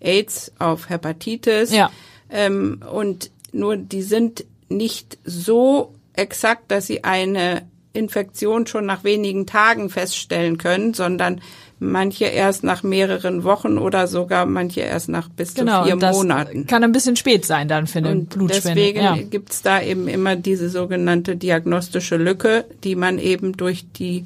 AIDS, 0.00 0.50
auf 0.58 0.88
Hepatitis. 0.88 1.70
Ja. 1.72 1.90
Ähm, 2.30 2.82
und 2.90 3.30
nur 3.52 3.76
die 3.76 4.02
sind 4.02 4.44
nicht 4.70 5.18
so 5.24 5.94
exakt, 6.14 6.70
dass 6.70 6.86
sie 6.86 7.04
eine 7.04 7.62
Infektion 7.92 8.66
schon 8.66 8.86
nach 8.86 9.04
wenigen 9.04 9.46
Tagen 9.46 9.88
feststellen 9.90 10.58
können, 10.58 10.94
sondern 10.94 11.40
manche 11.80 12.24
erst 12.24 12.64
nach 12.64 12.82
mehreren 12.82 13.44
Wochen 13.44 13.78
oder 13.78 14.06
sogar 14.08 14.46
manche 14.46 14.80
erst 14.80 15.08
nach 15.08 15.28
bis 15.28 15.54
Genau, 15.54 15.80
zu 15.82 15.86
vier 15.88 15.96
das 15.96 16.16
Monaten. 16.16 16.66
kann 16.66 16.82
ein 16.84 16.92
bisschen 16.92 17.16
spät 17.16 17.44
sein 17.46 17.68
dann 17.68 17.86
für 17.86 17.98
eine 17.98 18.10
Und 18.10 18.30
Blutspende. 18.30 18.74
deswegen 18.74 19.00
ja. 19.02 19.16
gibt's 19.16 19.62
da 19.62 19.80
eben 19.80 20.08
immer 20.08 20.34
diese 20.36 20.70
sogenannte 20.70 21.36
diagnostische 21.36 22.16
Lücke, 22.16 22.64
die 22.84 22.96
man 22.96 23.18
eben 23.18 23.56
durch 23.56 23.86
die 23.92 24.24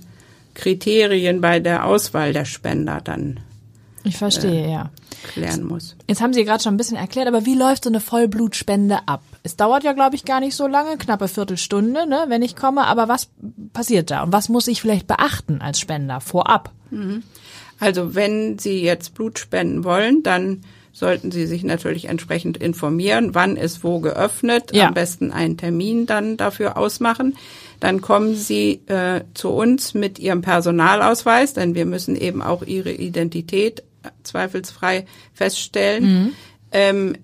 Kriterien 0.54 1.40
bei 1.40 1.60
der 1.60 1.86
Auswahl 1.86 2.32
der 2.32 2.44
Spender 2.44 3.00
dann 3.02 3.40
Ich 4.04 4.16
verstehe, 4.16 4.70
ja. 4.70 4.90
klären 5.32 5.64
muss. 5.64 5.96
Jetzt 6.08 6.20
haben 6.20 6.32
Sie 6.34 6.44
gerade 6.44 6.62
schon 6.62 6.74
ein 6.74 6.78
bisschen 6.78 6.96
erklärt, 6.96 7.26
aber 7.28 7.46
wie 7.46 7.54
läuft 7.54 7.84
so 7.84 7.90
eine 7.90 8.00
Vollblutspende 8.00 8.98
ab? 9.06 9.22
Es 9.44 9.56
dauert 9.56 9.82
ja, 9.82 9.92
glaube 9.92 10.14
ich, 10.16 10.24
gar 10.24 10.40
nicht 10.40 10.54
so 10.54 10.66
lange, 10.66 10.96
knappe 10.98 11.26
Viertelstunde, 11.28 12.06
ne, 12.06 12.24
wenn 12.28 12.42
ich 12.42 12.54
komme. 12.56 12.86
Aber 12.86 13.08
was 13.08 13.28
passiert 13.72 14.10
da? 14.10 14.22
Und 14.22 14.32
was 14.32 14.48
muss 14.48 14.68
ich 14.68 14.80
vielleicht 14.80 15.06
beachten 15.06 15.60
als 15.60 15.80
Spender 15.80 16.20
vorab? 16.20 16.70
Also 17.82 18.14
wenn 18.14 18.58
Sie 18.60 18.80
jetzt 18.80 19.14
Blut 19.14 19.40
spenden 19.40 19.82
wollen, 19.82 20.22
dann 20.22 20.62
sollten 20.92 21.32
Sie 21.32 21.46
sich 21.46 21.64
natürlich 21.64 22.04
entsprechend 22.04 22.56
informieren, 22.56 23.34
wann 23.34 23.56
ist 23.56 23.82
wo 23.82 23.98
geöffnet, 23.98 24.70
Ja. 24.72 24.86
am 24.88 24.94
besten 24.94 25.32
einen 25.32 25.56
Termin 25.56 26.06
dann 26.06 26.36
dafür 26.36 26.76
ausmachen. 26.76 27.34
Dann 27.80 28.00
kommen 28.00 28.36
Sie 28.36 28.82
äh, 28.86 29.22
zu 29.34 29.48
uns 29.50 29.94
mit 29.94 30.20
Ihrem 30.20 30.42
Personalausweis, 30.42 31.54
denn 31.54 31.74
wir 31.74 31.86
müssen 31.86 32.14
eben 32.14 32.40
auch 32.40 32.62
Ihre 32.62 32.92
Identität 32.92 33.80
äh, 34.04 34.10
zweifelsfrei 34.22 35.06
feststellen. 35.34 36.34
Ähm, 36.70 37.14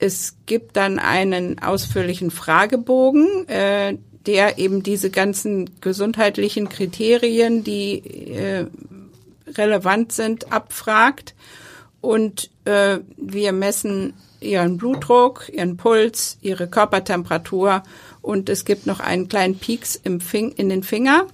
es 0.00 0.38
gibt 0.46 0.76
dann 0.76 0.98
einen 0.98 1.60
ausführlichen 1.60 2.32
Fragebogen, 2.32 3.46
äh, 3.48 3.96
der 4.26 4.58
eben 4.58 4.82
diese 4.82 5.10
ganzen 5.10 5.70
gesundheitlichen 5.80 6.68
Kriterien, 6.68 7.64
die 7.64 7.98
äh, 8.32 8.66
relevant 9.56 10.12
sind, 10.12 10.52
abfragt. 10.52 11.34
Und 12.00 12.50
äh, 12.64 12.98
wir 13.16 13.52
messen 13.52 14.14
ihren 14.40 14.78
Blutdruck, 14.78 15.50
ihren 15.52 15.76
Puls, 15.76 16.38
ihre 16.40 16.66
Körpertemperatur 16.66 17.82
und 18.22 18.48
es 18.48 18.64
gibt 18.64 18.86
noch 18.86 19.00
einen 19.00 19.28
kleinen 19.28 19.58
Pieks 19.58 19.96
im 19.96 20.20
Fing 20.20 20.52
in 20.52 20.68
den 20.68 20.82
Finger. 20.82 21.26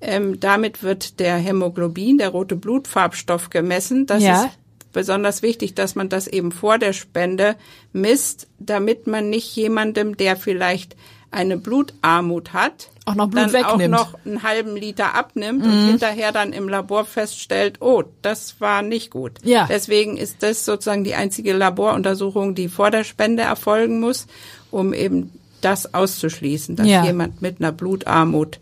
Ähm, 0.00 0.40
damit 0.40 0.82
wird 0.82 1.20
der 1.20 1.36
Hämoglobin, 1.36 2.18
der 2.18 2.30
rote 2.30 2.56
Blutfarbstoff, 2.56 3.50
gemessen. 3.50 4.06
Das 4.06 4.22
Ja. 4.22 4.44
ist 4.44 4.58
besonders 4.92 5.42
wichtig, 5.42 5.74
dass 5.74 5.94
man 5.94 6.08
das 6.08 6.26
eben 6.26 6.52
vor 6.52 6.78
der 6.78 6.92
Spende 6.92 7.56
misst, 7.92 8.48
damit 8.58 9.06
man 9.06 9.30
nicht 9.30 9.54
jemandem, 9.54 10.16
der 10.16 10.36
vielleicht 10.36 10.96
eine 11.30 11.56
Blutarmut 11.56 12.52
hat, 12.52 12.88
Auch 13.04 13.14
noch 13.14 13.28
Blut 13.28 13.44
dann 13.44 13.52
wegnimmt. 13.52 13.94
auch 13.94 14.12
noch 14.12 14.18
einen 14.24 14.42
halben 14.42 14.76
Liter 14.76 15.14
abnimmt 15.14 15.64
und 15.64 15.86
hinterher 15.88 16.32
dann 16.32 16.52
im 16.52 16.68
Labor 16.68 17.04
feststellt, 17.04 17.76
oh, 17.80 18.02
das 18.22 18.60
war 18.60 18.82
nicht 18.82 19.10
gut. 19.10 19.32
Ja. 19.44 19.66
Deswegen 19.68 20.16
ist 20.16 20.42
das 20.42 20.64
sozusagen 20.64 21.04
die 21.04 21.14
einzige 21.14 21.52
Laboruntersuchung, 21.52 22.54
die 22.54 22.68
vor 22.68 22.90
der 22.90 23.04
Spende 23.04 23.42
erfolgen 23.44 24.00
muss, 24.00 24.26
um 24.70 24.92
eben 24.92 25.32
das 25.60 25.92
auszuschließen, 25.94 26.74
dass 26.76 26.86
Ja. 26.86 27.04
jemand 27.04 27.42
mit 27.42 27.60
einer 27.60 27.70
Blutarmut 27.72 28.58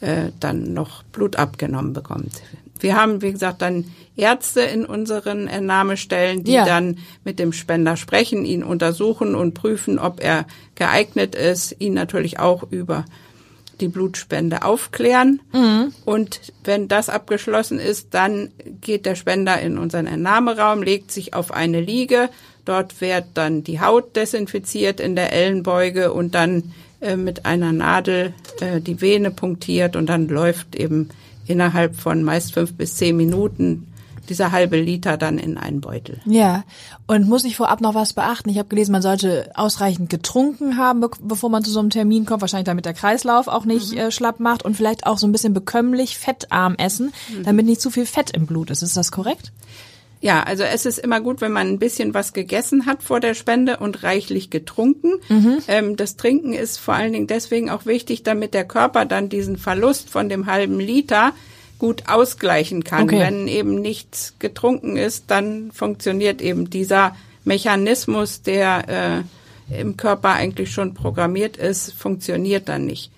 äh, 0.00 0.30
dann 0.40 0.72
noch 0.74 1.02
Blut 1.04 1.36
abgenommen 1.36 1.92
bekommt. 1.92 2.32
Wir 2.78 2.96
haben, 2.96 3.20
wie 3.20 3.32
gesagt, 3.32 3.60
dann 3.62 3.84
Ärzte 4.16 4.62
in 4.62 4.84
unseren 4.86 5.48
Entnahmestellen, 5.48 6.44
die 6.44 6.52
Ja. 6.52 6.64
dann 6.64 6.98
mit 7.24 7.38
dem 7.38 7.52
Spender 7.52 7.96
sprechen, 7.96 8.44
ihn 8.44 8.62
untersuchen 8.64 9.34
und 9.34 9.54
prüfen, 9.54 9.98
ob 9.98 10.22
er 10.22 10.46
geeignet 10.76 11.34
ist, 11.34 11.76
ihn 11.78 11.92
natürlich 11.94 12.38
auch 12.38 12.64
über 12.70 13.04
die 13.80 13.88
Blutspende 13.88 14.62
aufklären. 14.62 15.40
Und 16.04 16.40
wenn 16.64 16.86
das 16.88 17.08
abgeschlossen 17.08 17.78
ist, 17.78 18.08
dann 18.12 18.50
geht 18.82 19.06
der 19.06 19.14
Spender 19.14 19.58
in 19.60 19.78
unseren 19.78 20.06
Entnahmeraum, 20.06 20.82
legt 20.82 21.10
sich 21.10 21.32
auf 21.32 21.50
eine 21.52 21.80
Liege. 21.80 22.28
Dort 22.66 23.00
wird 23.00 23.24
dann 23.34 23.64
die 23.64 23.80
Haut 23.80 24.16
desinfiziert 24.16 25.00
in 25.00 25.16
der 25.16 25.32
Ellenbeuge 25.32 26.12
und 26.12 26.34
dann 26.34 26.72
äh, 27.00 27.16
mit 27.16 27.46
einer 27.46 27.72
Nadel 27.72 28.34
äh, 28.60 28.80
die 28.80 29.00
Vene 29.00 29.30
punktiert 29.30 29.96
und 29.96 30.06
dann 30.06 30.28
läuft 30.28 30.76
eben 30.76 31.08
innerhalb 31.46 31.96
von 31.96 32.22
meist 32.22 32.54
fünf 32.54 32.74
bis 32.74 32.96
zehn 32.96 33.16
Minuten 33.16 33.86
dieser 34.30 34.52
halbe 34.52 34.80
Liter 34.80 35.16
dann 35.16 35.38
in 35.38 35.58
einen 35.58 35.80
Beutel. 35.80 36.20
Ja, 36.24 36.64
und 37.06 37.28
muss 37.28 37.44
ich 37.44 37.56
vorab 37.56 37.80
noch 37.80 37.94
was 37.94 38.12
beachten? 38.12 38.48
Ich 38.48 38.58
habe 38.58 38.68
gelesen, 38.68 38.92
man 38.92 39.02
sollte 39.02 39.50
ausreichend 39.54 40.08
getrunken 40.08 40.76
haben, 40.76 41.00
be 41.00 41.10
bevor 41.20 41.50
man 41.50 41.64
zu 41.64 41.70
so 41.70 41.80
einem 41.80 41.90
Termin 41.90 42.24
kommt, 42.24 42.40
wahrscheinlich 42.40 42.66
damit 42.66 42.84
der 42.84 42.94
Kreislauf 42.94 43.48
auch 43.48 43.64
nicht 43.64 43.92
äh, 43.94 44.10
schlapp 44.10 44.40
macht 44.40 44.64
und 44.64 44.76
vielleicht 44.76 45.06
auch 45.06 45.18
so 45.18 45.26
ein 45.26 45.32
bisschen 45.32 45.52
bekömmlich 45.52 46.16
fettarm 46.16 46.76
essen, 46.76 47.12
damit 47.42 47.66
nicht 47.66 47.80
zu 47.80 47.90
viel 47.90 48.06
Fett 48.06 48.30
im 48.30 48.46
Blut 48.46 48.70
ist. 48.70 48.82
Ist 48.82 48.96
das 48.96 49.10
korrekt? 49.10 49.52
Ja, 50.22 50.42
also 50.42 50.64
es 50.64 50.84
ist 50.84 50.98
immer 50.98 51.20
gut, 51.20 51.40
wenn 51.40 51.52
man 51.52 51.68
ein 51.68 51.78
bisschen 51.78 52.12
was 52.12 52.32
gegessen 52.34 52.84
hat 52.84 53.02
vor 53.02 53.20
der 53.20 53.32
Spende 53.34 53.78
und 53.78 54.02
reichlich 54.02 54.50
getrunken. 54.50 55.14
Ähm, 55.66 55.96
das 55.96 56.16
Trinken 56.16 56.52
ist 56.52 56.76
vor 56.78 56.94
allen 56.94 57.12
Dingen 57.14 57.26
deswegen 57.26 57.70
auch 57.70 57.86
wichtig, 57.86 58.22
damit 58.22 58.52
der 58.52 58.64
Körper 58.66 59.06
dann 59.06 59.30
diesen 59.30 59.56
Verlust 59.56 60.10
von 60.10 60.28
dem 60.28 60.44
halben 60.46 60.78
Liter 60.78 61.32
gut 61.78 62.02
ausgleichen 62.08 62.84
kann. 62.84 63.04
Okay. 63.04 63.18
Wenn 63.20 63.48
eben 63.48 63.76
nichts 63.80 64.34
getrunken 64.38 64.98
ist, 64.98 65.24
dann 65.28 65.72
funktioniert 65.72 66.42
eben 66.42 66.68
dieser 66.68 67.16
Mechanismus, 67.44 68.42
der 68.42 69.24
äh, 69.70 69.80
im 69.80 69.96
Körper 69.96 70.34
eigentlich 70.34 70.70
schon 70.70 70.92
programmiert 70.92 71.56
ist, 71.56 71.94
funktioniert 71.94 72.68
dann 72.68 72.84
nicht. 72.84 73.10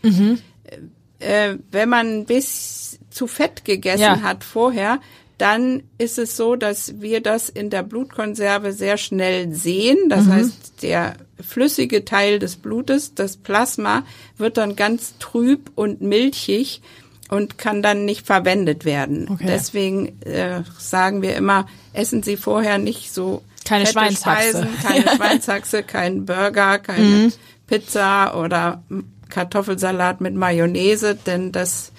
Äh, 1.18 1.56
wenn 1.72 1.88
man 1.88 2.24
bis 2.26 2.98
zu 3.10 3.26
fett 3.26 3.64
gegessen 3.64 4.02
Ja. 4.02 4.22
hat 4.22 4.44
vorher, 4.44 5.00
dann 5.42 5.82
ist 5.98 6.20
es 6.20 6.36
so, 6.36 6.54
dass 6.54 7.00
wir 7.00 7.20
das 7.20 7.48
in 7.48 7.68
der 7.68 7.82
Blutkonserve 7.82 8.72
sehr 8.72 8.96
schnell 8.96 9.52
sehen. 9.52 9.98
Das 10.08 10.28
heißt, 10.28 10.82
der 10.82 11.14
flüssige 11.40 12.04
Teil 12.04 12.38
des 12.38 12.54
Blutes, 12.54 13.14
das 13.16 13.38
Plasma, 13.38 14.04
wird 14.38 14.56
dann 14.56 14.76
ganz 14.76 15.14
trüb 15.18 15.72
und 15.74 16.00
milchig 16.00 16.80
und 17.28 17.58
kann 17.58 17.82
dann 17.82 18.04
nicht 18.04 18.24
verwendet 18.24 18.84
werden. 18.84 19.28
Okay. 19.28 19.46
Deswegen 19.48 20.22
äh, 20.22 20.62
sagen 20.78 21.22
wir 21.22 21.34
immer, 21.34 21.66
essen 21.92 22.22
Sie 22.22 22.36
vorher 22.36 22.78
nicht 22.78 23.12
so 23.12 23.42
Keine 23.64 23.88
Schweinshaxe. 23.88 24.50
Speisen, 24.50 24.68
keine 24.80 25.08
Schweinshaxe, 25.16 25.82
kein 25.82 26.24
Burger, 26.24 26.78
keine 26.78 27.32
Pizza 27.66 28.38
oder 28.38 28.84
Kartoffelsalat 29.28 30.20
mit 30.20 30.36
Mayonnaise, 30.36 31.16
denn 31.16 31.50
das 31.50 31.91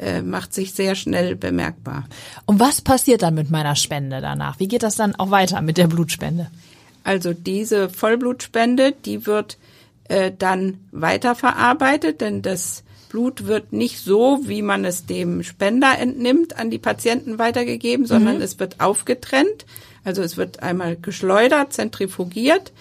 äh, 0.00 0.22
macht 0.22 0.54
sich 0.54 0.72
sehr 0.72 0.94
schnell 0.94 1.36
bemerkbar. 1.36 2.06
Und 2.46 2.58
was 2.58 2.80
passiert 2.80 3.22
dann 3.22 3.34
mit 3.34 3.50
meiner 3.50 3.76
Spende 3.76 4.20
danach? 4.20 4.58
Wie 4.58 4.68
geht 4.68 4.82
das 4.82 4.96
dann 4.96 5.14
auch 5.14 5.30
weiter 5.30 5.60
mit 5.60 5.76
der 5.76 5.86
Blutspende? 5.86 6.50
Also 7.04 7.32
diese 7.32 7.88
Vollblutspende, 7.88 8.92
die 8.92 9.26
wird 9.26 9.58
äh, 10.08 10.32
dann 10.36 10.78
weiterverarbeitet, 10.90 12.20
denn 12.20 12.42
das 12.42 12.82
Blut 13.10 13.46
wird 13.46 13.72
nicht 13.72 13.98
so, 13.98 14.40
wie 14.44 14.62
man 14.62 14.84
es 14.84 15.06
dem 15.06 15.42
Spender 15.42 15.98
entnimmt, 15.98 16.56
an 16.56 16.70
die 16.70 16.78
Patienten 16.78 17.38
weitergegeben, 17.38 18.06
sondern 18.06 18.40
es 18.40 18.58
wird 18.58 18.80
aufgetrennt. 18.80 19.66
Also 20.04 20.22
es 20.22 20.36
wird 20.36 20.62
einmal 20.62 20.96
geschleudert, 20.96 21.72
zentrifugiert 21.72 22.72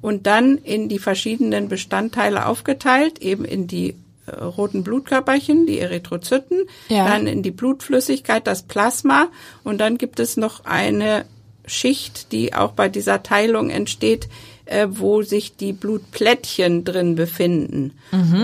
und 0.00 0.26
dann 0.26 0.58
in 0.58 0.88
die 0.88 0.98
verschiedenen 0.98 1.68
Bestandteile 1.68 2.46
aufgeteilt, 2.46 3.20
eben 3.20 3.44
in 3.44 3.66
die 3.66 3.96
roten 4.40 4.82
Blutkörperchen, 4.84 5.66
die 5.66 5.78
Erythrozyten, 5.78 6.64
Ja. 6.88 7.06
dann 7.08 7.26
in 7.26 7.42
die 7.42 7.50
Blutflüssigkeit, 7.50 8.46
das 8.46 8.62
Plasma 8.62 9.28
und 9.64 9.78
dann 9.78 9.98
gibt 9.98 10.20
es 10.20 10.36
noch 10.36 10.64
eine 10.64 11.24
Schicht, 11.66 12.32
die 12.32 12.54
auch 12.54 12.72
bei 12.72 12.88
dieser 12.88 13.22
Teilung 13.22 13.70
entsteht, 13.70 14.28
äh, 14.64 14.86
wo 14.90 15.22
sich 15.22 15.56
die 15.56 15.72
Blutplättchen 15.72 16.84
drin 16.84 17.14
befinden. 17.14 17.92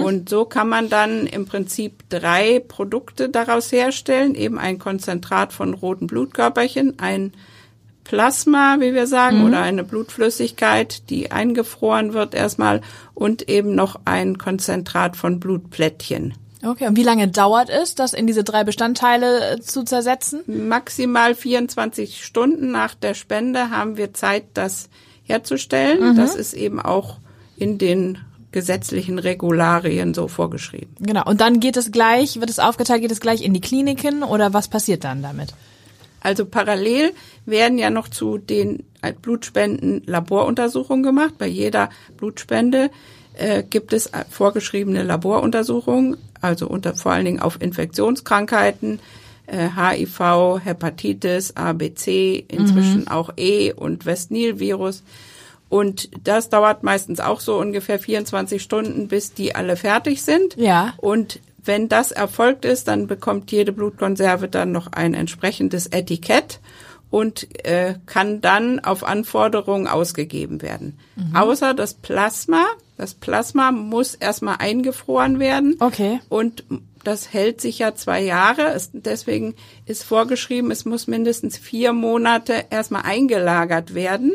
Und 0.02 0.28
so 0.28 0.44
kann 0.44 0.68
man 0.68 0.88
dann 0.88 1.26
im 1.26 1.46
Prinzip 1.46 2.02
drei 2.08 2.60
Produkte 2.60 3.28
daraus 3.28 3.72
herstellen, 3.72 4.34
eben 4.34 4.58
ein 4.58 4.78
Konzentrat 4.78 5.52
von 5.52 5.74
roten 5.74 6.06
Blutkörperchen, 6.06 6.98
ein 6.98 7.32
Plasma, 8.04 8.76
wie 8.80 8.94
wir 8.94 9.06
sagen, 9.06 9.44
oder 9.44 9.60
eine 9.60 9.82
Blutflüssigkeit, 9.82 11.08
die 11.10 11.32
eingefroren 11.32 12.12
wird 12.12 12.34
erstmal 12.34 12.82
und 13.14 13.48
eben 13.48 13.74
noch 13.74 14.00
ein 14.04 14.38
Konzentrat 14.38 15.16
von 15.16 15.40
Blutplättchen. 15.40 16.34
Okay, 16.64 16.86
und 16.86 16.96
wie 16.96 17.02
lange 17.02 17.28
dauert 17.28 17.68
es, 17.68 17.94
das 17.94 18.14
in 18.14 18.26
diese 18.26 18.44
drei 18.44 18.64
Bestandteile 18.64 19.54
äh, 19.54 19.60
zu 19.60 19.84
zersetzen? 19.84 20.42
maximal 20.46 21.34
24 21.34 22.24
Stunden 22.24 22.70
nach 22.70 22.94
der 22.94 23.14
Spende 23.14 23.70
haben 23.70 23.96
wir 23.96 24.14
Zeit, 24.14 24.44
das 24.54 24.88
herzustellen. 25.24 26.16
Das 26.16 26.34
ist 26.34 26.54
eben 26.54 26.80
auch 26.80 27.18
in 27.56 27.78
den 27.78 28.18
gesetzlichen 28.52 29.18
Regularien 29.18 30.14
so 30.14 30.28
vorgeschrieben. 30.28 30.94
Genau. 31.00 31.24
Und 31.24 31.40
dann 31.40 31.60
geht 31.60 31.76
es 31.76 31.90
gleich, 31.90 32.38
wird 32.38 32.50
es 32.50 32.60
aufgeteilt, 32.60 33.02
geht 33.02 33.10
es 33.10 33.20
gleich 33.20 33.42
in 33.42 33.52
die 33.52 33.60
Kliniken 33.60 34.22
oder 34.22 34.52
was 34.52 34.68
passiert 34.68 35.04
dann 35.04 35.22
damit? 35.22 35.54
Also 36.24 36.46
parallel 36.46 37.12
werden 37.44 37.78
ja 37.78 37.90
noch 37.90 38.08
zu 38.08 38.38
den 38.38 38.82
Blutspenden 39.20 40.02
Laboruntersuchungen 40.06 41.02
gemacht. 41.02 41.34
Bei 41.36 41.46
jeder 41.46 41.90
Blutspende 42.16 42.90
äh, 43.34 43.62
gibt 43.62 43.92
es 43.92 44.10
vorgeschriebene 44.30 45.02
Laboruntersuchungen, 45.02 46.16
also 46.40 46.66
unter 46.66 46.94
vor 46.94 47.12
allen 47.12 47.26
Dingen 47.26 47.40
auf 47.40 47.60
Infektionskrankheiten, 47.60 49.00
äh, 49.46 49.68
HIV, 49.76 50.60
Hepatitis, 50.64 51.54
ABC, 51.56 52.42
inzwischen 52.48 53.02
mhm. 53.02 53.08
auch 53.08 53.34
E 53.36 53.72
und 53.72 54.06
West-Nil-Virus. 54.06 55.02
Und 55.68 56.08
das 56.26 56.48
dauert 56.48 56.84
meistens 56.84 57.20
auch 57.20 57.40
so 57.40 57.58
ungefähr 57.58 57.98
24 57.98 58.62
Stunden, 58.62 59.08
bis 59.08 59.34
die 59.34 59.54
alle 59.54 59.76
fertig 59.76 60.22
sind. 60.22 60.56
Ja. 60.56 60.94
Und 60.96 61.40
wenn 61.64 61.88
das 61.88 62.12
erfolgt 62.12 62.64
ist, 62.64 62.88
dann 62.88 63.06
bekommt 63.06 63.50
jede 63.52 63.72
Blutkonserve 63.72 64.48
dann 64.48 64.72
noch 64.72 64.92
ein 64.92 65.14
entsprechendes 65.14 65.86
Etikett 65.86 66.60
und 67.10 67.64
äh, 67.64 67.94
kann 68.06 68.40
dann 68.40 68.80
auf 68.80 69.04
Anforderungen 69.04 69.86
ausgegeben 69.86 70.62
werden. 70.62 70.98
Mhm. 71.16 71.36
Außer 71.36 71.74
das 71.74 71.94
Plasma. 71.94 72.64
Das 72.96 73.14
Plasma 73.14 73.72
muss 73.72 74.14
erstmal 74.14 74.56
eingefroren 74.58 75.38
werden. 75.38 75.76
Okay. 75.80 76.20
Und 76.28 76.64
das 77.04 77.32
hält 77.32 77.60
sich 77.60 77.78
ja 77.78 77.94
zwei 77.94 78.20
Jahre. 78.20 78.72
Es, 78.72 78.90
deswegen 78.92 79.54
ist 79.86 80.04
vorgeschrieben, 80.04 80.70
es 80.70 80.84
muss 80.84 81.06
mindestens 81.06 81.58
vier 81.58 81.92
Monate 81.92 82.64
erstmal 82.70 83.02
eingelagert 83.02 83.94
werden. 83.94 84.32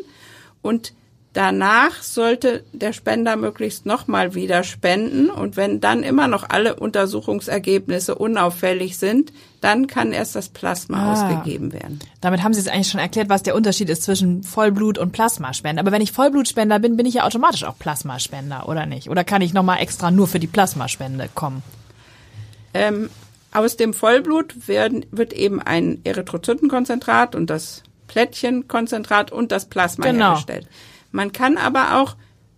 Und 0.62 0.94
Danach 1.40 2.04
sollte 2.04 2.66
der 2.74 2.92
Spender 2.92 3.38
möglichst 3.38 3.86
nochmal 3.86 4.36
wieder 4.36 4.66
spenden 4.66 5.30
und 5.30 5.56
wenn 5.56 5.80
dann 5.80 6.04
immer 6.04 6.28
noch 6.28 6.50
alle 6.50 6.76
Untersuchungsergebnisse 6.76 8.16
unauffällig 8.16 8.98
sind, 8.98 9.32
dann 9.62 9.88
kann 9.88 10.12
erst 10.12 10.36
das 10.36 10.50
Plasma 10.50 10.98
ah. 10.98 11.14
ausgegeben 11.14 11.72
werden. 11.72 12.00
Damit 12.20 12.44
haben 12.44 12.54
Sie 12.54 12.60
es 12.60 12.68
eigentlich 12.68 12.90
schon 12.90 13.00
erklärt, 13.00 13.30
was 13.30 13.42
der 13.42 13.56
Unterschied 13.56 13.88
ist 13.88 14.04
zwischen 14.04 14.44
Vollblut 14.44 14.98
und 14.98 15.14
Plasmaspender. 15.14 15.80
Aber 15.80 15.94
wenn 15.94 16.02
ich 16.02 16.12
Vollblutspender 16.12 16.78
bin, 16.80 16.98
bin 16.98 17.06
ich 17.06 17.14
ja 17.14 17.24
automatisch 17.24 17.64
auch 17.64 17.80
Plasmaspender, 17.80 18.68
oder 18.68 18.86
nicht? 18.86 19.10
Oder 19.10 19.24
kann 19.24 19.42
ich 19.42 19.54
nochmal 19.54 19.80
extra 19.80 20.12
nur 20.12 20.28
für 20.28 20.40
die 20.40 20.48
Plasmaspende 20.48 21.30
kommen? 21.36 21.64
Ähm, 22.74 23.10
aus 23.54 23.78
dem 23.78 23.94
Vollblut 23.94 24.68
werden, 24.68 25.06
wird 25.12 25.32
eben 25.32 25.62
ein 25.62 26.02
Erythrozytenkonzentrat 26.04 27.34
und 27.34 27.50
das 27.50 27.84
Plättchenkonzentrat 28.08 29.32
und 29.32 29.54
das 29.54 29.68
Plasma 29.68 30.06
genau. 30.06 30.32
hergestellt. 30.32 30.68
Man 31.12 31.32
kann 31.32 31.58
aber 31.58 32.00
auch 32.00 32.16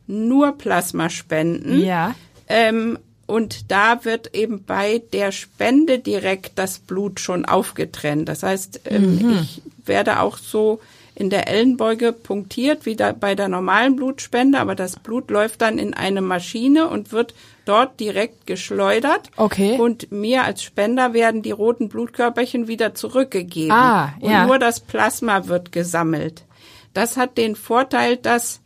nur 0.08 0.58
Plasma 0.58 1.10
spenden. 1.10 1.84
Ja. 1.84 2.15
Ähm, 2.48 3.00
und 3.27 3.72
da 3.72 4.03
wird 4.03 4.36
eben 4.36 4.65
bei 4.65 5.01
der 5.13 5.31
Spende 5.31 6.00
direkt 6.00 6.60
das 6.60 6.79
Blut 6.79 7.22
schon 7.22 7.46
aufgetrennt. 7.46 8.27
Das 8.27 8.43
heißt, 8.43 8.81
ähm, 8.86 9.15
mhm. 9.15 9.39
ich 9.41 9.62
werde 9.86 10.20
auch 10.20 10.38
so 10.38 10.81
in 11.15 11.29
der 11.29 11.48
Ellenbeuge 11.48 12.13
punktiert, 12.13 12.86
wie 12.86 12.96
da 12.96 13.12
bei 13.12 13.36
der 13.36 13.48
normalen 13.48 13.96
Blutspende, 13.96 14.60
aber 14.60 14.75
das 14.75 14.98
Blut 14.98 15.29
läuft 15.29 15.62
dann 15.62 15.77
in 15.77 15.93
eine 15.93 16.22
Maschine 16.22 16.89
und 16.89 17.12
wird 17.12 17.34
dort 17.65 18.00
direkt 18.00 18.48
geschleudert. 18.48 19.29
Okay. 19.38 19.77
Und 19.77 20.12
mir 20.12 20.43
als 20.43 20.63
Spender 20.63 21.13
werden 21.13 21.41
die 21.41 21.51
roten 21.51 21.89
Blutkörperchen 21.89 22.67
wieder 22.67 22.96
zurückgegeben. 22.96 23.72
Ah, 23.72 24.13
ja. 24.20 24.41
Und 24.41 24.48
nur 24.48 24.60
das 24.60 24.79
Plasma 24.79 25.48
wird 25.48 25.72
gesammelt. 25.72 26.43
Das 26.93 27.17
hat 27.17 27.38
den 27.38 27.55
Vorteil, 27.55 28.17
dass 28.17 28.60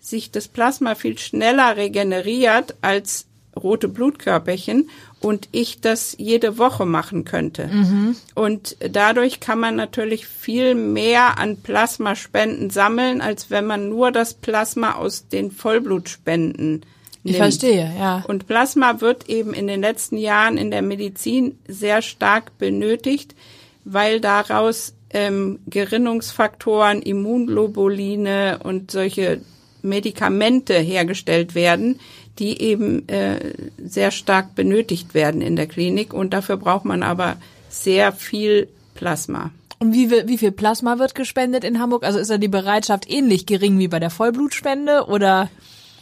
sich 0.00 0.30
das 0.30 0.48
Plasma 0.48 0.94
viel 0.94 1.18
schneller 1.18 1.76
regeneriert 1.76 2.74
als 2.80 3.26
rote 3.54 3.88
Blutkörperchen 3.88 4.88
und 5.20 5.48
ich 5.52 5.80
das 5.80 6.16
jede 6.18 6.58
Woche 6.58 6.86
machen 6.86 7.24
könnte. 7.24 7.68
Mhm. 7.68 8.16
Und 8.34 8.76
dadurch 8.80 9.40
kann 9.40 9.60
man 9.60 9.76
natürlich 9.76 10.26
viel 10.26 10.74
mehr 10.74 11.38
an 11.38 11.58
Plasmaspenden 11.58 12.70
sammeln, 12.70 13.20
als 13.20 13.50
wenn 13.50 13.66
man 13.66 13.88
nur 13.88 14.10
das 14.10 14.34
Plasma 14.34 14.94
aus 14.94 15.28
den 15.28 15.50
Vollblutspenden 15.50 16.72
nimmt. 16.72 16.86
Ich 17.24 17.36
verstehe, 17.36 17.92
ja. 17.96 18.24
Und 18.26 18.48
Plasma 18.48 19.00
wird 19.00 19.28
eben 19.28 19.54
in 19.54 19.68
den 19.68 19.80
letzten 19.80 20.16
Jahren 20.16 20.56
in 20.56 20.72
der 20.72 20.82
Medizin 20.82 21.56
sehr 21.68 22.02
stark 22.02 22.58
benötigt, 22.58 23.36
weil 23.84 24.20
daraus 24.20 24.94
ähm, 25.12 25.60
Gerinnungsfaktoren, 25.66 27.02
Immunglobuline 27.02 28.60
und 28.62 28.90
solche 28.90 29.40
Medikamente 29.82 30.74
hergestellt 30.74 31.54
werden, 31.54 32.00
die 32.38 32.60
eben 32.60 33.08
äh, 33.08 33.52
sehr 33.82 34.10
stark 34.10 34.54
benötigt 34.54 35.14
werden 35.14 35.42
in 35.42 35.56
der 35.56 35.66
Klinik. 35.66 36.14
Und 36.14 36.32
dafür 36.32 36.56
braucht 36.56 36.84
man 36.84 37.02
aber 37.02 37.36
sehr 37.68 38.12
viel 38.12 38.68
Plasma. 38.94 39.50
Und 39.78 39.92
wie, 39.92 40.10
wie 40.10 40.38
viel 40.38 40.52
Plasma 40.52 40.98
wird 40.98 41.14
gespendet 41.14 41.64
in 41.64 41.80
Hamburg? 41.80 42.04
Also 42.04 42.18
ist 42.18 42.30
da 42.30 42.38
die 42.38 42.48
Bereitschaft 42.48 43.10
ähnlich 43.10 43.46
gering 43.46 43.78
wie 43.78 43.88
bei 43.88 43.98
der 43.98 44.10
Vollblutspende 44.10 45.06
oder? 45.06 45.50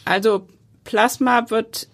Also 0.05 0.45
Plasma 0.83 1.49
wird 1.49 1.87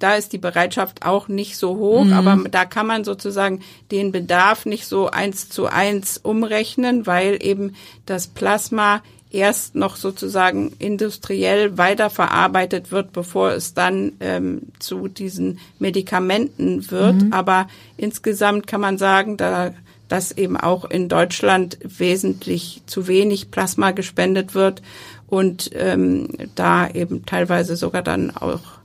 da 0.00 0.14
ist 0.14 0.32
die 0.32 0.38
Bereitschaft 0.38 1.06
auch 1.06 1.28
nicht 1.28 1.56
so 1.56 1.76
hoch, 1.76 2.04
mhm. 2.04 2.12
aber 2.12 2.48
da 2.50 2.64
kann 2.64 2.86
man 2.86 3.04
sozusagen 3.04 3.60
den 3.92 4.10
Bedarf 4.10 4.66
nicht 4.66 4.86
so 4.86 5.08
eins 5.08 5.48
zu 5.48 5.66
eins 5.66 6.18
umrechnen, 6.18 7.06
weil 7.06 7.38
eben 7.40 7.76
das 8.06 8.26
Plasma 8.26 9.02
erst 9.30 9.76
noch 9.76 9.94
sozusagen 9.94 10.72
industriell 10.78 11.78
weiterverarbeitet 11.78 12.90
wird, 12.90 13.12
bevor 13.12 13.52
es 13.52 13.74
dann 13.74 14.12
ähm, 14.18 14.62
zu 14.80 15.06
diesen 15.06 15.60
Medikamenten 15.78 16.90
wird. 16.90 17.22
Mhm. 17.22 17.32
Aber 17.32 17.68
insgesamt 17.96 18.66
kann 18.66 18.80
man 18.80 18.98
sagen, 18.98 19.36
da 19.36 19.72
dass 20.08 20.32
eben 20.32 20.56
auch 20.56 20.90
in 20.90 21.08
Deutschland 21.08 21.78
wesentlich 21.84 22.82
zu 22.86 23.06
wenig 23.06 23.52
Plasma 23.52 23.92
gespendet 23.92 24.56
wird 24.56 24.82
und 25.28 25.70
ähm, 25.72 26.26
da 26.56 26.88
eben 26.88 27.24
teilweise 27.26 27.76
sogar 27.76 28.02
dann 28.02 28.36
auch 28.36 28.79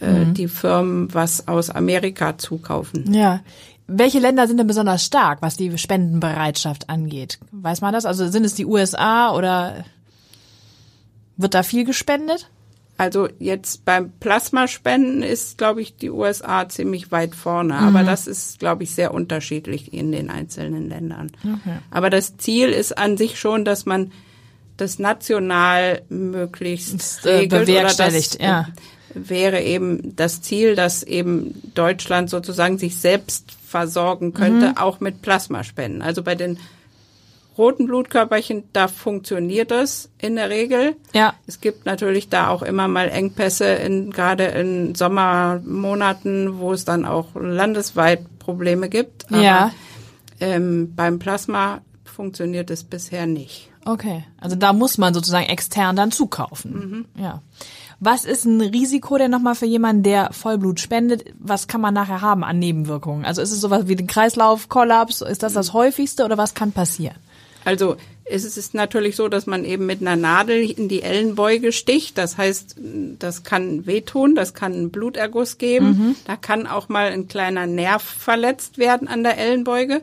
äh, 0.00 0.24
mhm. 0.24 0.34
die 0.34 0.48
Firmen 0.48 1.12
was 1.14 1.48
aus 1.48 1.70
Amerika 1.70 2.38
zukaufen. 2.38 3.12
Ja. 3.12 3.40
Welche 3.88 4.18
Länder 4.18 4.48
sind 4.48 4.58
denn 4.58 4.66
besonders 4.66 5.04
stark, 5.04 5.42
was 5.42 5.56
die 5.56 5.76
Spendenbereitschaft 5.78 6.90
angeht? 6.90 7.38
Weiß 7.52 7.80
man 7.80 7.92
das? 7.92 8.04
Also 8.04 8.28
sind 8.28 8.44
es 8.44 8.54
die 8.54 8.66
USA 8.66 9.32
oder 9.32 9.84
wird 11.36 11.54
da 11.54 11.62
viel 11.62 11.84
gespendet? 11.84 12.50
Also 12.98 13.28
jetzt 13.38 13.84
beim 13.84 14.10
Plasmaspenden 14.10 15.22
ist, 15.22 15.58
glaube 15.58 15.82
ich, 15.82 15.96
die 15.96 16.10
USA 16.10 16.68
ziemlich 16.68 17.12
weit 17.12 17.34
vorne. 17.34 17.74
Mhm. 17.74 17.86
Aber 17.88 18.02
das 18.02 18.26
ist, 18.26 18.58
glaube 18.58 18.82
ich, 18.84 18.94
sehr 18.94 19.14
unterschiedlich 19.14 19.92
in 19.92 20.12
den 20.12 20.30
einzelnen 20.30 20.88
Ländern. 20.88 21.30
Okay. 21.40 21.76
Aber 21.90 22.10
das 22.10 22.38
Ziel 22.38 22.70
ist 22.70 22.96
an 22.96 23.16
sich 23.16 23.38
schon, 23.38 23.64
dass 23.64 23.86
man 23.86 24.12
das 24.78 24.98
national 24.98 26.02
möglichst 26.08 27.24
äh, 27.24 27.36
regelt 27.36 27.66
bewerkstelligt, 27.66 28.34
oder 28.36 28.46
das, 28.46 28.66
ja 28.66 28.66
wäre 29.16 29.62
eben 29.62 30.14
das 30.16 30.42
Ziel, 30.42 30.76
dass 30.76 31.02
eben 31.02 31.60
Deutschland 31.74 32.30
sozusagen 32.30 32.78
sich 32.78 32.96
selbst 32.96 33.52
versorgen 33.66 34.34
könnte, 34.34 34.68
mhm. 34.68 34.76
auch 34.76 35.00
mit 35.00 35.22
Plasmaspenden. 35.22 36.02
Also 36.02 36.22
bei 36.22 36.34
den 36.34 36.58
roten 37.56 37.86
Blutkörperchen, 37.86 38.64
da 38.72 38.86
funktioniert 38.86 39.70
das 39.70 40.10
in 40.18 40.36
der 40.36 40.50
Regel. 40.50 40.96
Ja. 41.14 41.34
Es 41.46 41.60
gibt 41.60 41.86
natürlich 41.86 42.28
da 42.28 42.48
auch 42.48 42.62
immer 42.62 42.86
mal 42.86 43.08
Engpässe, 43.08 43.64
in, 43.64 44.10
gerade 44.10 44.44
in 44.44 44.94
Sommermonaten, 44.94 46.58
wo 46.58 46.72
es 46.72 46.84
dann 46.84 47.06
auch 47.06 47.34
landesweit 47.34 48.38
Probleme 48.38 48.88
gibt. 48.88 49.26
Aber, 49.32 49.40
ja. 49.40 49.72
Ähm, 50.38 50.94
beim 50.94 51.18
Plasma 51.18 51.80
funktioniert 52.04 52.70
es 52.70 52.84
bisher 52.84 53.26
nicht. 53.26 53.70
Okay, 53.86 54.24
also 54.38 54.56
da 54.56 54.72
muss 54.72 54.98
man 54.98 55.14
sozusagen 55.14 55.46
extern 55.46 55.96
dann 55.96 56.10
zukaufen. 56.10 56.72
Mhm. 56.72 57.22
Ja. 57.22 57.40
Was 57.98 58.24
ist 58.26 58.44
ein 58.44 58.60
Risiko 58.60 59.16
denn 59.16 59.30
nochmal 59.30 59.54
für 59.54 59.66
jemanden, 59.66 60.02
der 60.02 60.32
Vollblut 60.32 60.80
spendet? 60.80 61.32
Was 61.38 61.66
kann 61.66 61.80
man 61.80 61.94
nachher 61.94 62.20
haben 62.20 62.44
an 62.44 62.58
Nebenwirkungen? 62.58 63.24
Also 63.24 63.40
ist 63.40 63.52
es 63.52 63.60
sowas 63.60 63.88
wie 63.88 63.96
den 63.96 64.06
Kreislaufkollaps? 64.06 65.22
Ist 65.22 65.42
das 65.42 65.54
das 65.54 65.72
häufigste 65.72 66.24
oder 66.24 66.36
was 66.36 66.54
kann 66.54 66.72
passieren? 66.72 67.16
Also 67.64 67.96
es 68.24 68.44
ist 68.44 68.74
natürlich 68.74 69.16
so, 69.16 69.28
dass 69.28 69.46
man 69.46 69.64
eben 69.64 69.86
mit 69.86 70.00
einer 70.00 70.16
Nadel 70.16 70.70
in 70.70 70.88
die 70.88 71.02
Ellenbeuge 71.02 71.72
sticht. 71.72 72.18
Das 72.18 72.36
heißt, 72.36 72.76
das 73.18 73.44
kann 73.44 73.86
wehtun, 73.86 74.34
das 74.34 74.52
kann 74.52 74.72
einen 74.72 74.90
Bluterguss 74.90 75.58
geben. 75.58 75.86
Mhm. 75.86 76.16
Da 76.26 76.36
kann 76.36 76.66
auch 76.66 76.88
mal 76.88 77.10
ein 77.10 77.28
kleiner 77.28 77.66
Nerv 77.66 78.02
verletzt 78.02 78.78
werden 78.78 79.08
an 79.08 79.22
der 79.22 79.38
Ellenbeuge. 79.38 80.02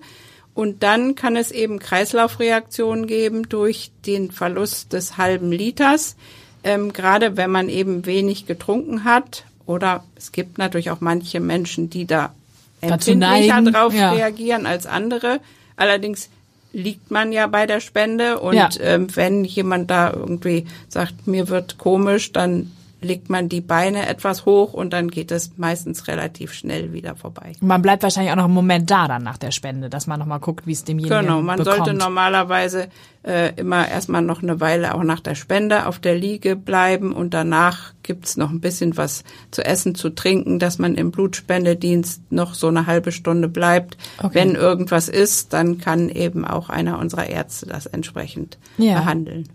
Und 0.56 0.84
dann 0.84 1.16
kann 1.16 1.36
es 1.36 1.52
eben 1.52 1.80
Kreislaufreaktionen 1.80 3.08
geben 3.08 3.50
durch 3.50 3.92
den 4.06 4.32
Verlust 4.32 4.94
des 4.94 5.18
halben 5.18 5.52
Liters 5.52 6.16
ähm, 6.64 6.94
gerade 6.94 7.38
wenn 7.38 7.52
man 7.52 7.70
eben 7.70 8.06
wenig 8.06 8.46
getrunken 8.46 9.04
hat 9.04 9.46
oder 9.66 10.04
es 10.16 10.32
gibt 10.32 10.58
natürlich 10.58 10.92
auch 10.92 11.02
manche 11.02 11.40
Menschen, 11.40 11.90
die 11.90 12.06
da 12.06 12.34
empfindlicher 12.82 13.62
drauf 13.62 13.94
ja. 13.94 14.12
reagieren 14.12 14.66
als 14.66 14.86
andere. 14.86 15.40
Allerdings 15.76 16.30
liegt 16.74 17.12
man 17.12 17.32
ja 17.32 17.48
bei 17.48 17.66
der 17.66 17.80
Spende 17.80 18.40
und 18.40 18.56
ja. 18.56 18.70
ähm, 18.82 19.16
wenn 19.16 19.46
jemand 19.46 19.90
da 19.92 20.12
irgendwie 20.12 20.66
sagt, 20.90 21.28
mir 21.28 21.48
wird 21.48 21.78
komisch, 21.78 22.32
dann 22.32 22.72
legt 23.04 23.30
man 23.30 23.50
die 23.50 23.62
Beine 23.62 24.08
etwas 24.08 24.46
hoch 24.46 24.74
und 24.74 24.94
dann 24.94 25.10
geht 25.10 25.32
es 25.32 25.52
meistens 25.58 26.08
relativ 26.08 26.54
schnell 26.54 26.94
wieder 26.94 27.16
vorbei. 27.16 27.54
Man 27.62 27.82
bleibt 27.82 28.04
wahrscheinlich 28.04 28.32
auch 28.32 28.38
noch 28.38 28.46
einen 28.46 28.54
Moment 28.54 28.90
da 28.90 29.08
dann 29.08 29.24
nach 29.24 29.38
der 29.38 29.52
Spende, 29.52 29.90
dass 29.90 30.08
man 30.08 30.20
nochmal 30.20 30.40
guckt, 30.40 30.66
wie 30.68 30.72
es 30.72 30.84
demjenigen 30.84 31.20
Genau, 31.22 31.42
man 31.42 31.58
bekommt. 31.58 31.78
sollte 31.78 31.94
normalerweise 31.94 32.88
äh, 33.24 33.54
immer 33.56 33.88
erstmal 33.88 34.22
noch 34.22 34.44
eine 34.44 34.60
Weile 34.60 34.96
auch 34.96 35.04
nach 35.04 35.20
der 35.22 35.36
Spende 35.36 35.86
auf 35.88 36.00
der 36.00 36.16
Liege 36.16 36.56
bleiben 36.56 37.14
und 37.14 37.34
danach 37.34 37.94
gibt's 38.04 38.36
noch 38.36 38.50
ein 38.50 38.60
bisschen 38.60 38.98
was 38.98 39.24
zu 39.52 39.64
essen, 39.66 39.96
zu 39.96 40.10
trinken, 40.10 40.60
dass 40.60 40.78
man 40.80 40.96
im 40.96 41.12
Blutspendedienst 41.12 42.32
noch 42.32 42.54
so 42.54 42.68
eine 42.68 42.86
halbe 42.88 43.12
Stunde 43.12 43.48
bleibt. 43.48 43.98
Okay. 44.18 44.32
Wenn 44.36 44.56
irgendwas 44.56 45.08
ist, 45.10 45.54
dann 45.54 45.78
kann 45.78 46.10
eben 46.10 46.46
auch 46.46 46.70
einer 46.70 47.00
unserer 47.00 47.28
Ärzte 47.28 47.66
das 47.68 47.86
entsprechend 47.86 48.58
Ja. 48.78 48.96
behandeln. 49.00 49.48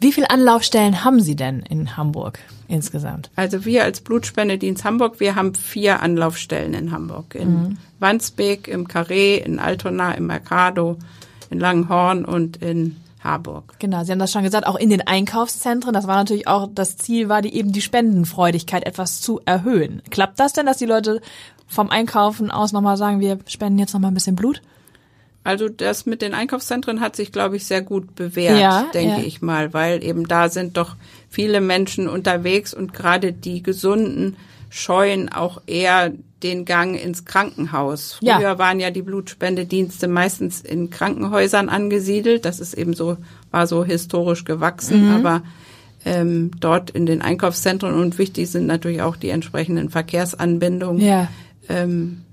Wie 0.00 0.12
viele 0.12 0.30
Anlaufstellen 0.30 1.04
haben 1.04 1.20
Sie 1.20 1.36
denn 1.36 1.60
in 1.60 1.96
Hamburg 1.96 2.38
insgesamt? 2.68 3.30
Also 3.36 3.64
wir 3.64 3.84
als 3.84 4.00
Blutspendedienst 4.00 4.84
Hamburg, 4.84 5.20
wir 5.20 5.34
haben 5.34 5.54
vier 5.54 6.02
Anlaufstellen 6.02 6.74
in 6.74 6.90
Hamburg. 6.92 7.34
In 7.34 7.54
Mhm. 7.54 7.78
Wandsbek, 8.00 8.68
im 8.68 8.86
Carré, 8.88 9.36
in 9.36 9.58
Altona, 9.58 10.12
im 10.12 10.26
Mercado, 10.26 10.98
in 11.50 11.60
Langenhorn 11.60 12.24
und 12.24 12.58
in 12.58 12.96
Harburg. 13.22 13.76
Genau, 13.78 14.04
Sie 14.04 14.12
haben 14.12 14.18
das 14.18 14.32
schon 14.32 14.42
gesagt, 14.42 14.66
auch 14.66 14.76
in 14.76 14.90
den 14.90 15.06
Einkaufszentren. 15.06 15.94
Das 15.94 16.06
war 16.06 16.16
natürlich 16.16 16.46
auch 16.46 16.68
das 16.74 16.98
Ziel, 16.98 17.28
war 17.30 17.40
die 17.40 17.54
eben 17.54 17.72
die 17.72 17.80
Spendenfreudigkeit 17.80 18.84
etwas 18.84 19.22
zu 19.22 19.40
erhöhen. 19.46 20.02
Klappt 20.10 20.38
das 20.38 20.52
denn, 20.52 20.66
dass 20.66 20.76
die 20.76 20.84
Leute 20.84 21.22
vom 21.66 21.88
Einkaufen 21.90 22.50
aus 22.50 22.72
nochmal 22.72 22.98
sagen, 22.98 23.20
wir 23.20 23.38
spenden 23.46 23.78
jetzt 23.78 23.94
nochmal 23.94 24.10
ein 24.10 24.14
bisschen 24.14 24.36
Blut? 24.36 24.60
Also 25.44 25.68
das 25.68 26.06
mit 26.06 26.22
den 26.22 26.32
Einkaufszentren 26.34 27.00
hat 27.00 27.14
sich, 27.16 27.30
glaube 27.30 27.56
ich, 27.56 27.66
sehr 27.66 27.82
gut 27.82 28.14
bewährt, 28.14 28.58
Ja, 28.58 28.86
denke 28.94 29.20
ja. 29.20 29.26
ich 29.26 29.42
mal, 29.42 29.72
weil 29.74 30.02
eben 30.02 30.26
da 30.26 30.48
sind 30.48 30.76
doch 30.78 30.96
viele 31.28 31.60
Menschen 31.60 32.08
unterwegs 32.08 32.72
und 32.74 32.94
gerade 32.94 33.32
die 33.32 33.62
Gesunden 33.62 34.36
scheuen 34.70 35.28
auch 35.30 35.60
eher 35.66 36.12
den 36.42 36.64
Gang 36.64 37.00
ins 37.00 37.24
Krankenhaus. 37.24 38.18
Ja. 38.22 38.38
Früher 38.38 38.58
waren 38.58 38.80
ja 38.80 38.90
die 38.90 39.02
Blutspendedienste 39.02 40.08
meistens 40.08 40.62
in 40.62 40.90
Krankenhäusern 40.90 41.68
angesiedelt. 41.68 42.44
Das 42.44 42.58
ist 42.58 42.74
eben 42.74 42.94
so, 42.94 43.16
war 43.50 43.66
so 43.66 43.84
historisch 43.84 44.44
gewachsen, 44.44 45.08
Mhm. 45.08 45.14
aber 45.14 45.42
ähm, 46.06 46.50
dort 46.60 46.90
in 46.90 47.06
den 47.06 47.22
Einkaufszentren 47.22 47.94
und 47.94 48.18
wichtig 48.18 48.50
sind 48.50 48.66
natürlich 48.66 49.00
auch 49.02 49.16
die 49.16 49.30
entsprechenden 49.30 49.88
Verkehrsanbindungen. 49.90 51.00
Ja. 51.02 51.28
Ähm, 51.68 52.23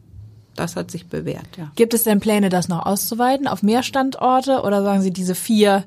das 0.62 0.76
hat 0.76 0.92
sich 0.92 1.08
bewährt, 1.08 1.58
ja. 1.58 1.72
Gibt 1.76 1.94
es 1.94 2.04
denn 2.04 2.20
Pläne, 2.20 2.50
das 2.50 2.68
noch 2.68 2.86
auszuweiten 2.86 3.48
auf 3.48 3.64
mehr 3.64 3.84
Standorte 3.84 4.62
oder 4.62 4.84
sagen 4.84 5.02
Sie, 5.02 5.12
diese 5.12 5.34
vier, 5.36 5.84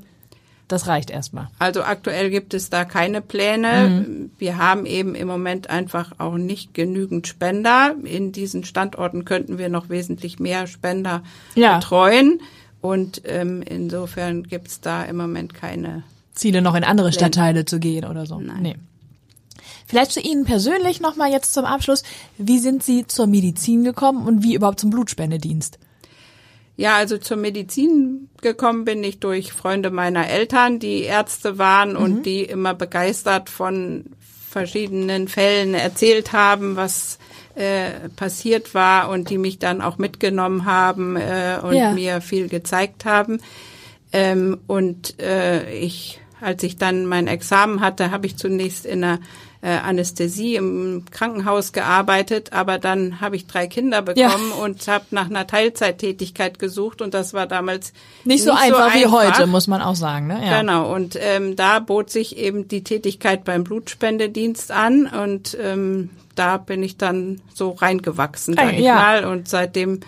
das 0.68 0.86
reicht 0.86 1.10
erstmal? 1.10 1.48
Also 1.58 1.82
aktuell 1.82 2.30
gibt 2.30 2.54
es 2.54 2.70
da 2.70 2.84
keine 2.84 3.20
Pläne. 3.20 4.28
Wir 4.38 4.58
haben 4.58 4.86
eben 4.86 5.14
im 5.14 5.28
Moment 5.28 5.70
einfach 5.70 6.12
auch 6.18 6.36
nicht 6.36 6.74
genügend 6.74 7.26
Spender. 7.28 7.94
In 8.02 8.32
diesen 8.32 8.64
Standorten 8.64 9.24
könnten 9.24 9.58
wir 9.58 9.68
noch 9.68 9.88
wesentlich 9.90 10.38
mehr 10.40 10.66
Spender 10.66 11.22
Ja. 11.54 11.78
betreuen. 11.78 12.40
Und 12.80 13.22
ähm, 13.24 13.62
insofern 13.62 14.42
gibt 14.42 14.68
es 14.68 14.80
da 14.80 15.04
im 15.04 15.16
Moment 15.16 15.54
keine. 15.54 16.02
Ziele 16.32 16.60
noch 16.62 16.74
in 16.74 16.84
andere 16.84 17.12
Stadtteile 17.12 17.64
zu 17.64 17.78
gehen 17.78 18.04
oder 18.04 18.26
so? 18.26 18.40
Nein. 18.40 18.62
Nee. 18.62 18.76
Vielleicht 19.86 20.12
zu 20.12 20.20
Ihnen 20.20 20.44
persönlich 20.44 21.00
nochmal 21.00 21.30
jetzt 21.30 21.54
zum 21.54 21.64
Abschluss. 21.64 22.02
Wie 22.38 22.58
sind 22.58 22.82
Sie 22.82 23.06
zur 23.06 23.26
Medizin 23.26 23.84
gekommen 23.84 24.26
und 24.26 24.42
wie 24.42 24.54
überhaupt 24.54 24.80
zum 24.80 24.90
Blutspendedienst? 24.90 25.78
Ja, 26.76 26.96
also 26.96 27.18
zur 27.18 27.36
Medizin 27.36 28.28
gekommen 28.40 28.84
bin 28.84 29.04
ich 29.04 29.20
durch 29.20 29.52
Freunde 29.52 29.90
meiner 29.90 30.28
Eltern, 30.28 30.80
die 30.80 31.02
Ärzte 31.02 31.56
waren 31.58 31.96
und 31.96 32.24
die 32.24 32.42
immer 32.42 32.74
begeistert 32.74 33.48
von 33.48 34.06
verschiedenen 34.50 35.28
Fällen 35.28 35.74
erzählt 35.74 36.32
haben, 36.32 36.74
was 36.76 37.18
äh, 37.54 38.08
passiert 38.16 38.74
war 38.74 39.08
und 39.10 39.30
die 39.30 39.38
mich 39.38 39.58
dann 39.60 39.80
auch 39.80 39.98
mitgenommen 39.98 40.64
haben 40.64 41.16
äh, 41.16 41.58
und 41.62 41.74
Ja. 41.74 41.92
mir 41.92 42.20
viel 42.20 42.48
gezeigt 42.48 43.04
haben. 43.04 43.40
Ähm, 44.12 44.58
und 44.66 45.20
äh, 45.20 45.72
ich, 45.76 46.20
als 46.40 46.62
ich 46.62 46.76
dann 46.76 47.06
mein 47.06 47.26
Examen 47.26 47.80
hatte, 47.80 48.10
habe 48.10 48.26
ich 48.26 48.36
zunächst 48.36 48.86
in 48.86 49.00
der 49.02 49.18
äh, 49.64 49.78
Anästhesie 49.78 50.56
im 50.56 51.04
Krankenhaus 51.10 51.72
gearbeitet, 51.72 52.52
aber 52.52 52.78
dann 52.78 53.22
habe 53.22 53.36
ich 53.36 53.46
drei 53.46 53.66
Kinder 53.66 54.02
bekommen 54.02 54.52
und 54.62 54.86
habe 54.88 55.06
nach 55.10 55.30
einer 55.30 55.46
Teilzeittätigkeit 55.46 56.58
gesucht 56.58 57.00
und 57.00 57.14
das 57.14 57.32
war 57.32 57.46
damals 57.46 57.94
Nicht 58.24 58.44
so 58.44 58.52
einfach 58.52 58.94
wie 58.94 59.06
heute, 59.06 59.46
muss 59.46 59.66
man 59.66 59.80
auch 59.80 59.96
sagen. 59.96 60.26
Ne? 60.26 60.38
Ja. 60.44 60.60
Genau, 60.60 60.94
und 60.94 61.16
ähm, 61.18 61.56
da 61.56 61.78
bot 61.78 62.10
sich 62.10 62.36
eben 62.36 62.68
die 62.68 62.84
Tätigkeit 62.84 63.44
beim 63.44 63.64
Blutspendedienst 63.64 64.70
an 64.70 65.06
und 65.06 65.56
ähm, 65.58 66.10
da 66.34 66.58
bin 66.58 66.82
ich 66.82 66.98
dann 66.98 67.40
so 67.54 67.70
reingewachsen, 67.70 68.54
sag 68.54 68.74
ich 68.74 68.80
ja. 68.80 68.96
mal. 68.96 69.24
Und 69.24 69.48
seitdem 69.48 70.00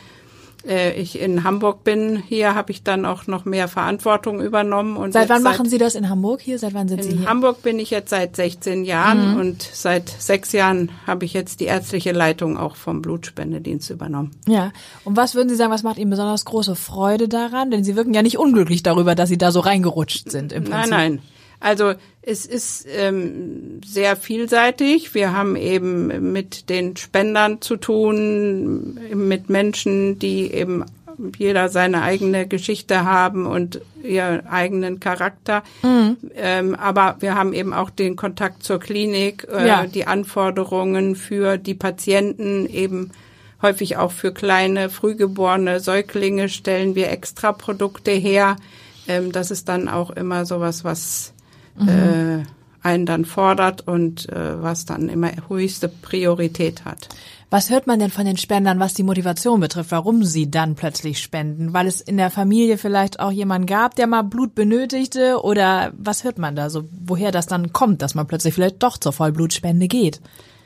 äh, 0.68 0.92
ich 0.94 1.18
in 1.20 1.44
Hamburg 1.44 1.84
bin, 1.84 2.16
hier 2.26 2.54
habe 2.54 2.72
ich 2.72 2.82
dann 2.82 3.04
auch 3.06 3.26
noch 3.26 3.44
mehr 3.44 3.68
Verantwortung 3.68 4.40
übernommen. 4.40 4.96
Und 4.96 5.12
Seit 5.12 5.28
wann 5.28 5.42
machen 5.42 5.68
Sie 5.68 5.78
das 5.78 5.94
in 5.94 6.08
Hamburg 6.08 6.40
hier? 6.40 6.58
Seit 6.58 6.74
wann 6.74 6.88
sind 6.88 7.02
Sie 7.04 7.10
in 7.10 7.18
hier? 7.18 7.28
Hamburg 7.28 7.62
bin 7.62 7.78
ich 7.78 7.90
jetzt 7.90 8.10
seit 8.10 8.36
16 8.36 8.84
Jahren 8.84 9.32
Mhm. 9.34 9.40
und 9.40 9.62
seit 9.62 10.08
sechs 10.08 10.52
Jahren 10.52 10.90
habe 11.06 11.24
ich 11.24 11.32
jetzt 11.32 11.60
die 11.60 11.64
ärztliche 11.66 12.12
Leitung 12.12 12.56
auch 12.56 12.76
vom 12.76 13.02
Blutspendedienst 13.02 13.90
übernommen. 13.90 14.32
Ja. 14.46 14.72
Und 15.04 15.16
was 15.16 15.34
würden 15.34 15.48
Sie 15.48 15.56
sagen, 15.56 15.72
was 15.72 15.82
macht 15.82 15.98
Ihnen 15.98 16.10
besonders 16.10 16.44
große 16.44 16.76
Freude 16.76 17.28
daran? 17.28 17.70
Denn 17.70 17.84
Sie 17.84 17.96
wirken 17.96 18.14
ja 18.14 18.22
nicht 18.22 18.38
unglücklich 18.38 18.82
darüber, 18.82 19.14
dass 19.14 19.28
Sie 19.28 19.38
da 19.38 19.52
so 19.52 19.60
reingerutscht 19.60 20.30
sind 20.30 20.52
im 20.52 20.64
Prinzip. 20.64 20.90
Nein, 20.90 21.12
nein. 21.14 21.22
Also 21.58 21.94
es 22.28 22.44
ist 22.44 22.86
ähm, 22.92 23.80
sehr 23.86 24.16
vielseitig. 24.16 25.14
Wir 25.14 25.32
haben 25.32 25.54
eben 25.54 26.32
mit 26.32 26.68
den 26.68 26.96
Spendern 26.96 27.60
zu 27.62 27.76
tun, 27.76 28.98
mit 29.14 29.48
Menschen, 29.48 30.18
die 30.18 30.52
eben 30.52 30.84
jeder 31.38 31.68
seine 31.68 32.02
eigene 32.02 32.46
Geschichte 32.48 33.04
haben 33.04 33.46
und 33.46 33.80
ihren 34.02 34.44
eigenen 34.46 34.98
Charakter. 34.98 35.62
Mhm. 35.82 36.16
Ähm, 36.34 36.74
aber 36.74 37.16
wir 37.20 37.36
haben 37.36 37.52
eben 37.52 37.72
auch 37.72 37.90
den 37.90 38.16
Kontakt 38.16 38.64
zur 38.64 38.80
Klinik, 38.80 39.46
äh, 39.50 39.66
Ja. 39.66 39.86
die 39.86 40.06
Anforderungen 40.08 41.14
für 41.14 41.58
die 41.58 41.74
Patienten 41.74 42.66
eben 42.66 43.12
häufig 43.62 43.96
auch 43.96 44.12
für 44.12 44.32
kleine, 44.32 44.90
frühgeborene 44.90 45.78
Säuglinge 45.78 46.48
stellen 46.48 46.96
wir 46.96 47.10
extra 47.10 47.52
Produkte 47.52 48.10
her. 48.10 48.56
Ähm, 49.08 49.30
das 49.30 49.50
ist 49.52 49.68
dann 49.68 49.88
auch 49.88 50.10
immer 50.10 50.44
sowas, 50.44 50.82
was 50.84 51.32
äh, 51.80 52.44
einen 52.82 53.06
dann 53.06 53.24
fordert 53.24 53.86
und 53.86 54.28
äh, 54.28 54.62
was 54.62 54.84
dann 54.84 55.08
immer 55.08 55.30
höchste 55.48 55.88
Priorität 55.88 56.84
hat. 56.84 57.08
Was 57.48 57.70
hört 57.70 57.86
man 57.86 58.00
denn 58.00 58.10
von 58.10 58.24
den 58.24 58.36
Spendern, 58.36 58.80
was 58.80 58.94
die 58.94 59.04
Motivation 59.04 59.60
betrifft, 59.60 59.92
warum 59.92 60.24
sie 60.24 60.50
dann 60.50 60.74
plötzlich 60.74 61.20
spenden? 61.20 61.72
Weil 61.72 61.86
es 61.86 62.00
in 62.00 62.16
der 62.16 62.30
Familie 62.30 62.76
vielleicht 62.76 63.20
auch 63.20 63.30
jemanden 63.30 63.66
gab, 63.66 63.94
der 63.94 64.08
mal 64.08 64.22
Blut 64.22 64.54
benötigte? 64.56 65.40
Oder 65.42 65.92
was 65.96 66.24
hört 66.24 66.38
man 66.38 66.56
da 66.56 66.70
so, 66.70 66.88
woher 67.04 67.30
das 67.30 67.46
dann 67.46 67.72
kommt, 67.72 68.02
dass 68.02 68.16
man 68.16 68.26
plötzlich 68.26 68.54
vielleicht 68.54 68.82
doch 68.82 68.98
zur 68.98 69.12
Vollblutspende 69.12 69.86
geht? 69.86 70.20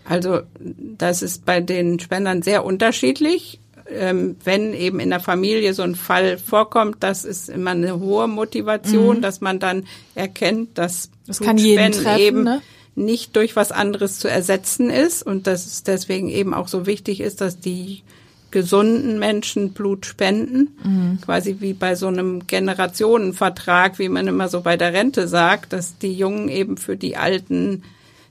Also 0.07 0.41
das 0.59 1.21
ist 1.21 1.45
bei 1.45 1.61
den 1.61 2.01
Spendern 2.01 2.41
sehr 2.41 2.65
unterschiedlich. 2.65 3.61
Ähm, 3.93 4.37
wenn 4.45 4.73
eben 4.73 5.01
in 5.01 5.11
der 5.11 5.21
Familie 5.21 5.75
so 5.75 5.83
ein 5.83 5.95
Fall 5.97 6.39
vorkommt, 6.39 6.99
das 7.01 7.25
ist 7.25 7.49
immer 7.49 7.71
eine 7.73 7.99
hohe 7.99 8.29
Motivation, 8.29 9.21
dass 9.23 9.41
man 9.41 9.59
dann 9.59 9.85
erkennt, 10.15 10.79
dass 10.79 11.09
Mhm. 11.09 11.27
Das 11.27 11.39
Blutspenden 11.39 11.93
treffen, 12.05 12.21
eben 12.21 12.43
ne? 12.45 12.63
nicht 12.97 13.37
durch 13.37 13.55
was 13.57 13.73
anderes 13.73 14.19
zu 14.19 14.29
ersetzen 14.29 14.91
ist 14.91 15.23
und 15.23 15.47
dass 15.47 15.67
es 15.67 15.83
deswegen 15.85 16.29
eben 16.29 16.55
auch 16.55 16.69
so 16.69 16.87
wichtig 16.87 17.21
ist, 17.21 17.41
dass 17.41 17.59
die 17.61 18.03
gesunden 18.51 19.19
Menschen 19.21 19.73
Blut 19.73 20.07
spenden, 20.07 20.77
Mhm. 20.83 21.19
quasi 21.25 21.57
wie 21.61 21.73
bei 21.73 21.95
so 21.95 22.09
einem 22.09 22.47
Generationenvertrag, 22.49 23.99
wie 23.99 24.09
man 24.09 24.27
immer 24.27 24.49
so 24.49 24.61
bei 24.61 24.77
der 24.77 24.93
Rente 24.93 25.29
sagt, 25.29 25.73
dass 25.73 25.99
die 25.99 26.13
Jungen 26.13 26.49
eben 26.49 26.77
für 26.77 26.97
die 26.97 27.17
Alten 27.17 27.83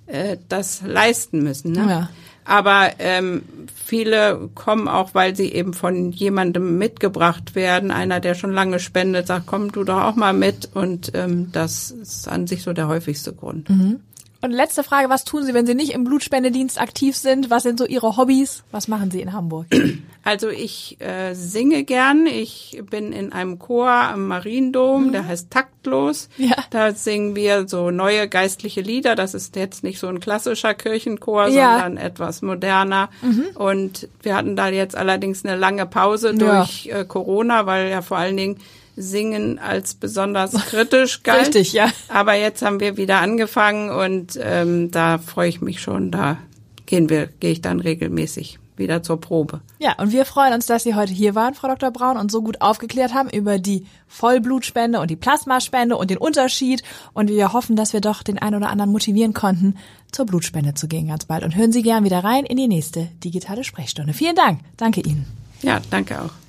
äh, 0.07 0.37
das 0.49 0.81
leisten 0.85 1.43
müssen. 1.43 1.71
Ne? 1.73 1.85
Ja. 1.87 2.09
Aber 2.49 2.89
ähm, 2.97 3.43
viele 3.75 4.49
kommen 4.55 4.88
auch, 4.88 5.13
weil 5.13 5.35
sie 5.35 5.53
eben 5.53 5.73
von 5.75 6.12
jemandem 6.12 6.79
mitgebracht 6.79 7.53
werden. 7.53 7.91
Einer, 7.91 8.19
der 8.19 8.33
schon 8.33 8.51
lange 8.51 8.79
spendet, 8.79 9.27
sagt, 9.27 9.45
komm 9.45 9.71
du 9.71 9.83
doch 9.83 10.01
auch 10.01 10.15
mal 10.15 10.33
mit. 10.33 10.67
Und 10.73 11.12
ähm, 11.13 11.51
das 11.51 11.91
ist 11.91 12.27
an 12.27 12.47
sich 12.47 12.63
so 12.63 12.73
der 12.73 12.88
häufigste 12.88 13.33
Grund. 13.33 13.69
Und 14.41 14.52
letzte 14.52 14.84
Frage, 14.84 15.10
was 15.10 15.25
tun 15.25 15.43
Sie, 15.43 15.54
wenn 15.54 15.65
Sie 15.65 15.75
nicht 15.75 15.91
im 15.93 16.06
Blutspendedienst 16.06 16.80
aktiv 16.80 17.15
sind? 17.17 17.49
Was 17.49 17.63
sind 17.63 17.78
so 17.78 17.86
Ihre 17.86 18.15
Hobbys? 18.15 18.63
Was 18.71 18.88
machen 18.88 19.12
Sie 19.12 19.21
in 19.21 19.34
Hamburg? 19.34 19.67
Also 20.21 20.49
ich 20.49 20.97
äh, 20.99 21.34
singe 21.34 21.86
gern. 21.86 22.28
Ich 22.28 22.84
bin 22.91 23.13
in 23.13 23.32
einem 23.32 23.58
Chor 23.58 23.89
am 23.89 24.28
Mariendom, 24.28 25.12
der 25.13 25.25
heißt 25.25 25.49
Taktlos. 25.49 26.28
Ja. 26.38 26.58
Da 26.71 26.93
singen 26.93 27.36
wir 27.38 27.67
so 27.69 27.89
neue 27.89 28.28
geistliche 28.28 28.82
Lieder. 28.82 29.15
Das 29.15 29.34
ist 29.34 29.56
jetzt 29.56 29.82
nicht 29.82 29.97
so 29.97 30.08
ein 30.08 30.19
klassischer 30.19 30.73
Kirchenchor, 30.75 31.47
Ja. 31.47 31.80
sondern 31.80 31.97
etwas 32.06 32.41
moderner. 32.41 33.10
Und 33.56 34.10
wir 34.21 34.36
hatten 34.36 34.58
da 34.58 34.67
jetzt 34.67 34.95
allerdings 34.95 35.45
eine 35.45 35.56
lange 35.56 35.86
Pause 35.86 36.34
Ja. 36.38 36.60
durch 36.60 36.88
äh, 36.88 37.06
Corona, 37.06 37.65
weil 37.65 37.89
ja 37.89 38.02
vor 38.02 38.17
allen 38.17 38.38
Dingen 38.38 38.58
Singen 38.99 39.59
als 39.59 39.93
besonders 39.93 40.53
kritisch 40.53 41.23
galt. 41.23 41.47
Richtig, 41.47 41.73
ja. 41.73 41.89
Aber 42.09 42.33
jetzt 42.33 42.62
haben 42.62 42.79
wir 42.79 42.97
wieder 42.97 43.19
angefangen 43.19 43.89
und 43.89 44.38
ähm, 44.41 44.91
da 44.91 45.17
freue 45.17 45.49
ich 45.49 45.62
mich 45.62 45.81
schon. 45.81 46.12
Da 46.12 46.38
gehen 46.85 47.09
wir, 47.09 47.27
gehe 47.27 47.51
ich 47.51 47.62
dann 47.62 47.79
regelmäßig 47.79 48.59
wieder 48.79 49.03
zur 49.03 49.21
Probe. 49.21 49.62
Ja, 49.77 49.93
und 49.99 50.12
wir 50.12 50.25
freuen 50.25 50.53
uns, 50.53 50.65
dass 50.65 50.83
Sie 50.83 50.95
heute 50.95 51.13
hier 51.13 51.35
waren, 51.35 51.53
Frau 51.53 51.67
Dr. 51.67 51.91
Braun, 51.91 52.17
und 52.17 52.31
so 52.31 52.41
gut 52.41 52.62
aufgeklärt 52.62 53.13
haben 53.13 53.29
über 53.29 53.59
die 53.59 53.85
Vollblutspende 54.07 54.99
und 54.99 55.12
die 55.12 55.15
Plasmaspende 55.15 55.95
und 55.97 56.09
den 56.09 56.17
Unterschied. 56.17 56.81
Und 57.13 57.29
wir 57.29 57.53
hoffen, 57.53 57.75
dass 57.75 57.93
wir 57.93 58.01
doch 58.01 58.23
den 58.23 58.39
einen 58.39 58.55
oder 58.55 58.69
anderen 58.69 58.91
motivieren 58.91 59.33
konnten, 59.33 59.75
zur 60.12 60.25
Blutspende 60.25 60.73
zu 60.73 60.88
gehen 60.88 61.09
ganz 61.09 61.25
bald. 61.25 61.43
Und 61.43 61.55
hören 61.55 61.71
Sie 61.71 61.83
gern 61.83 62.03
wieder 62.03 62.23
rein 62.23 62.45
in 62.45 62.57
die 62.57 62.67
nächste 62.67 63.09
digitale 63.23 63.63
Sprechstunde. 63.63 64.13
Vielen 64.13 64.35
Dank. 64.35 64.62
Danke 64.77 65.01
Ihnen. 65.01 65.27
Ja, 65.62 65.79
danke 65.91 66.21
auch. 66.21 66.48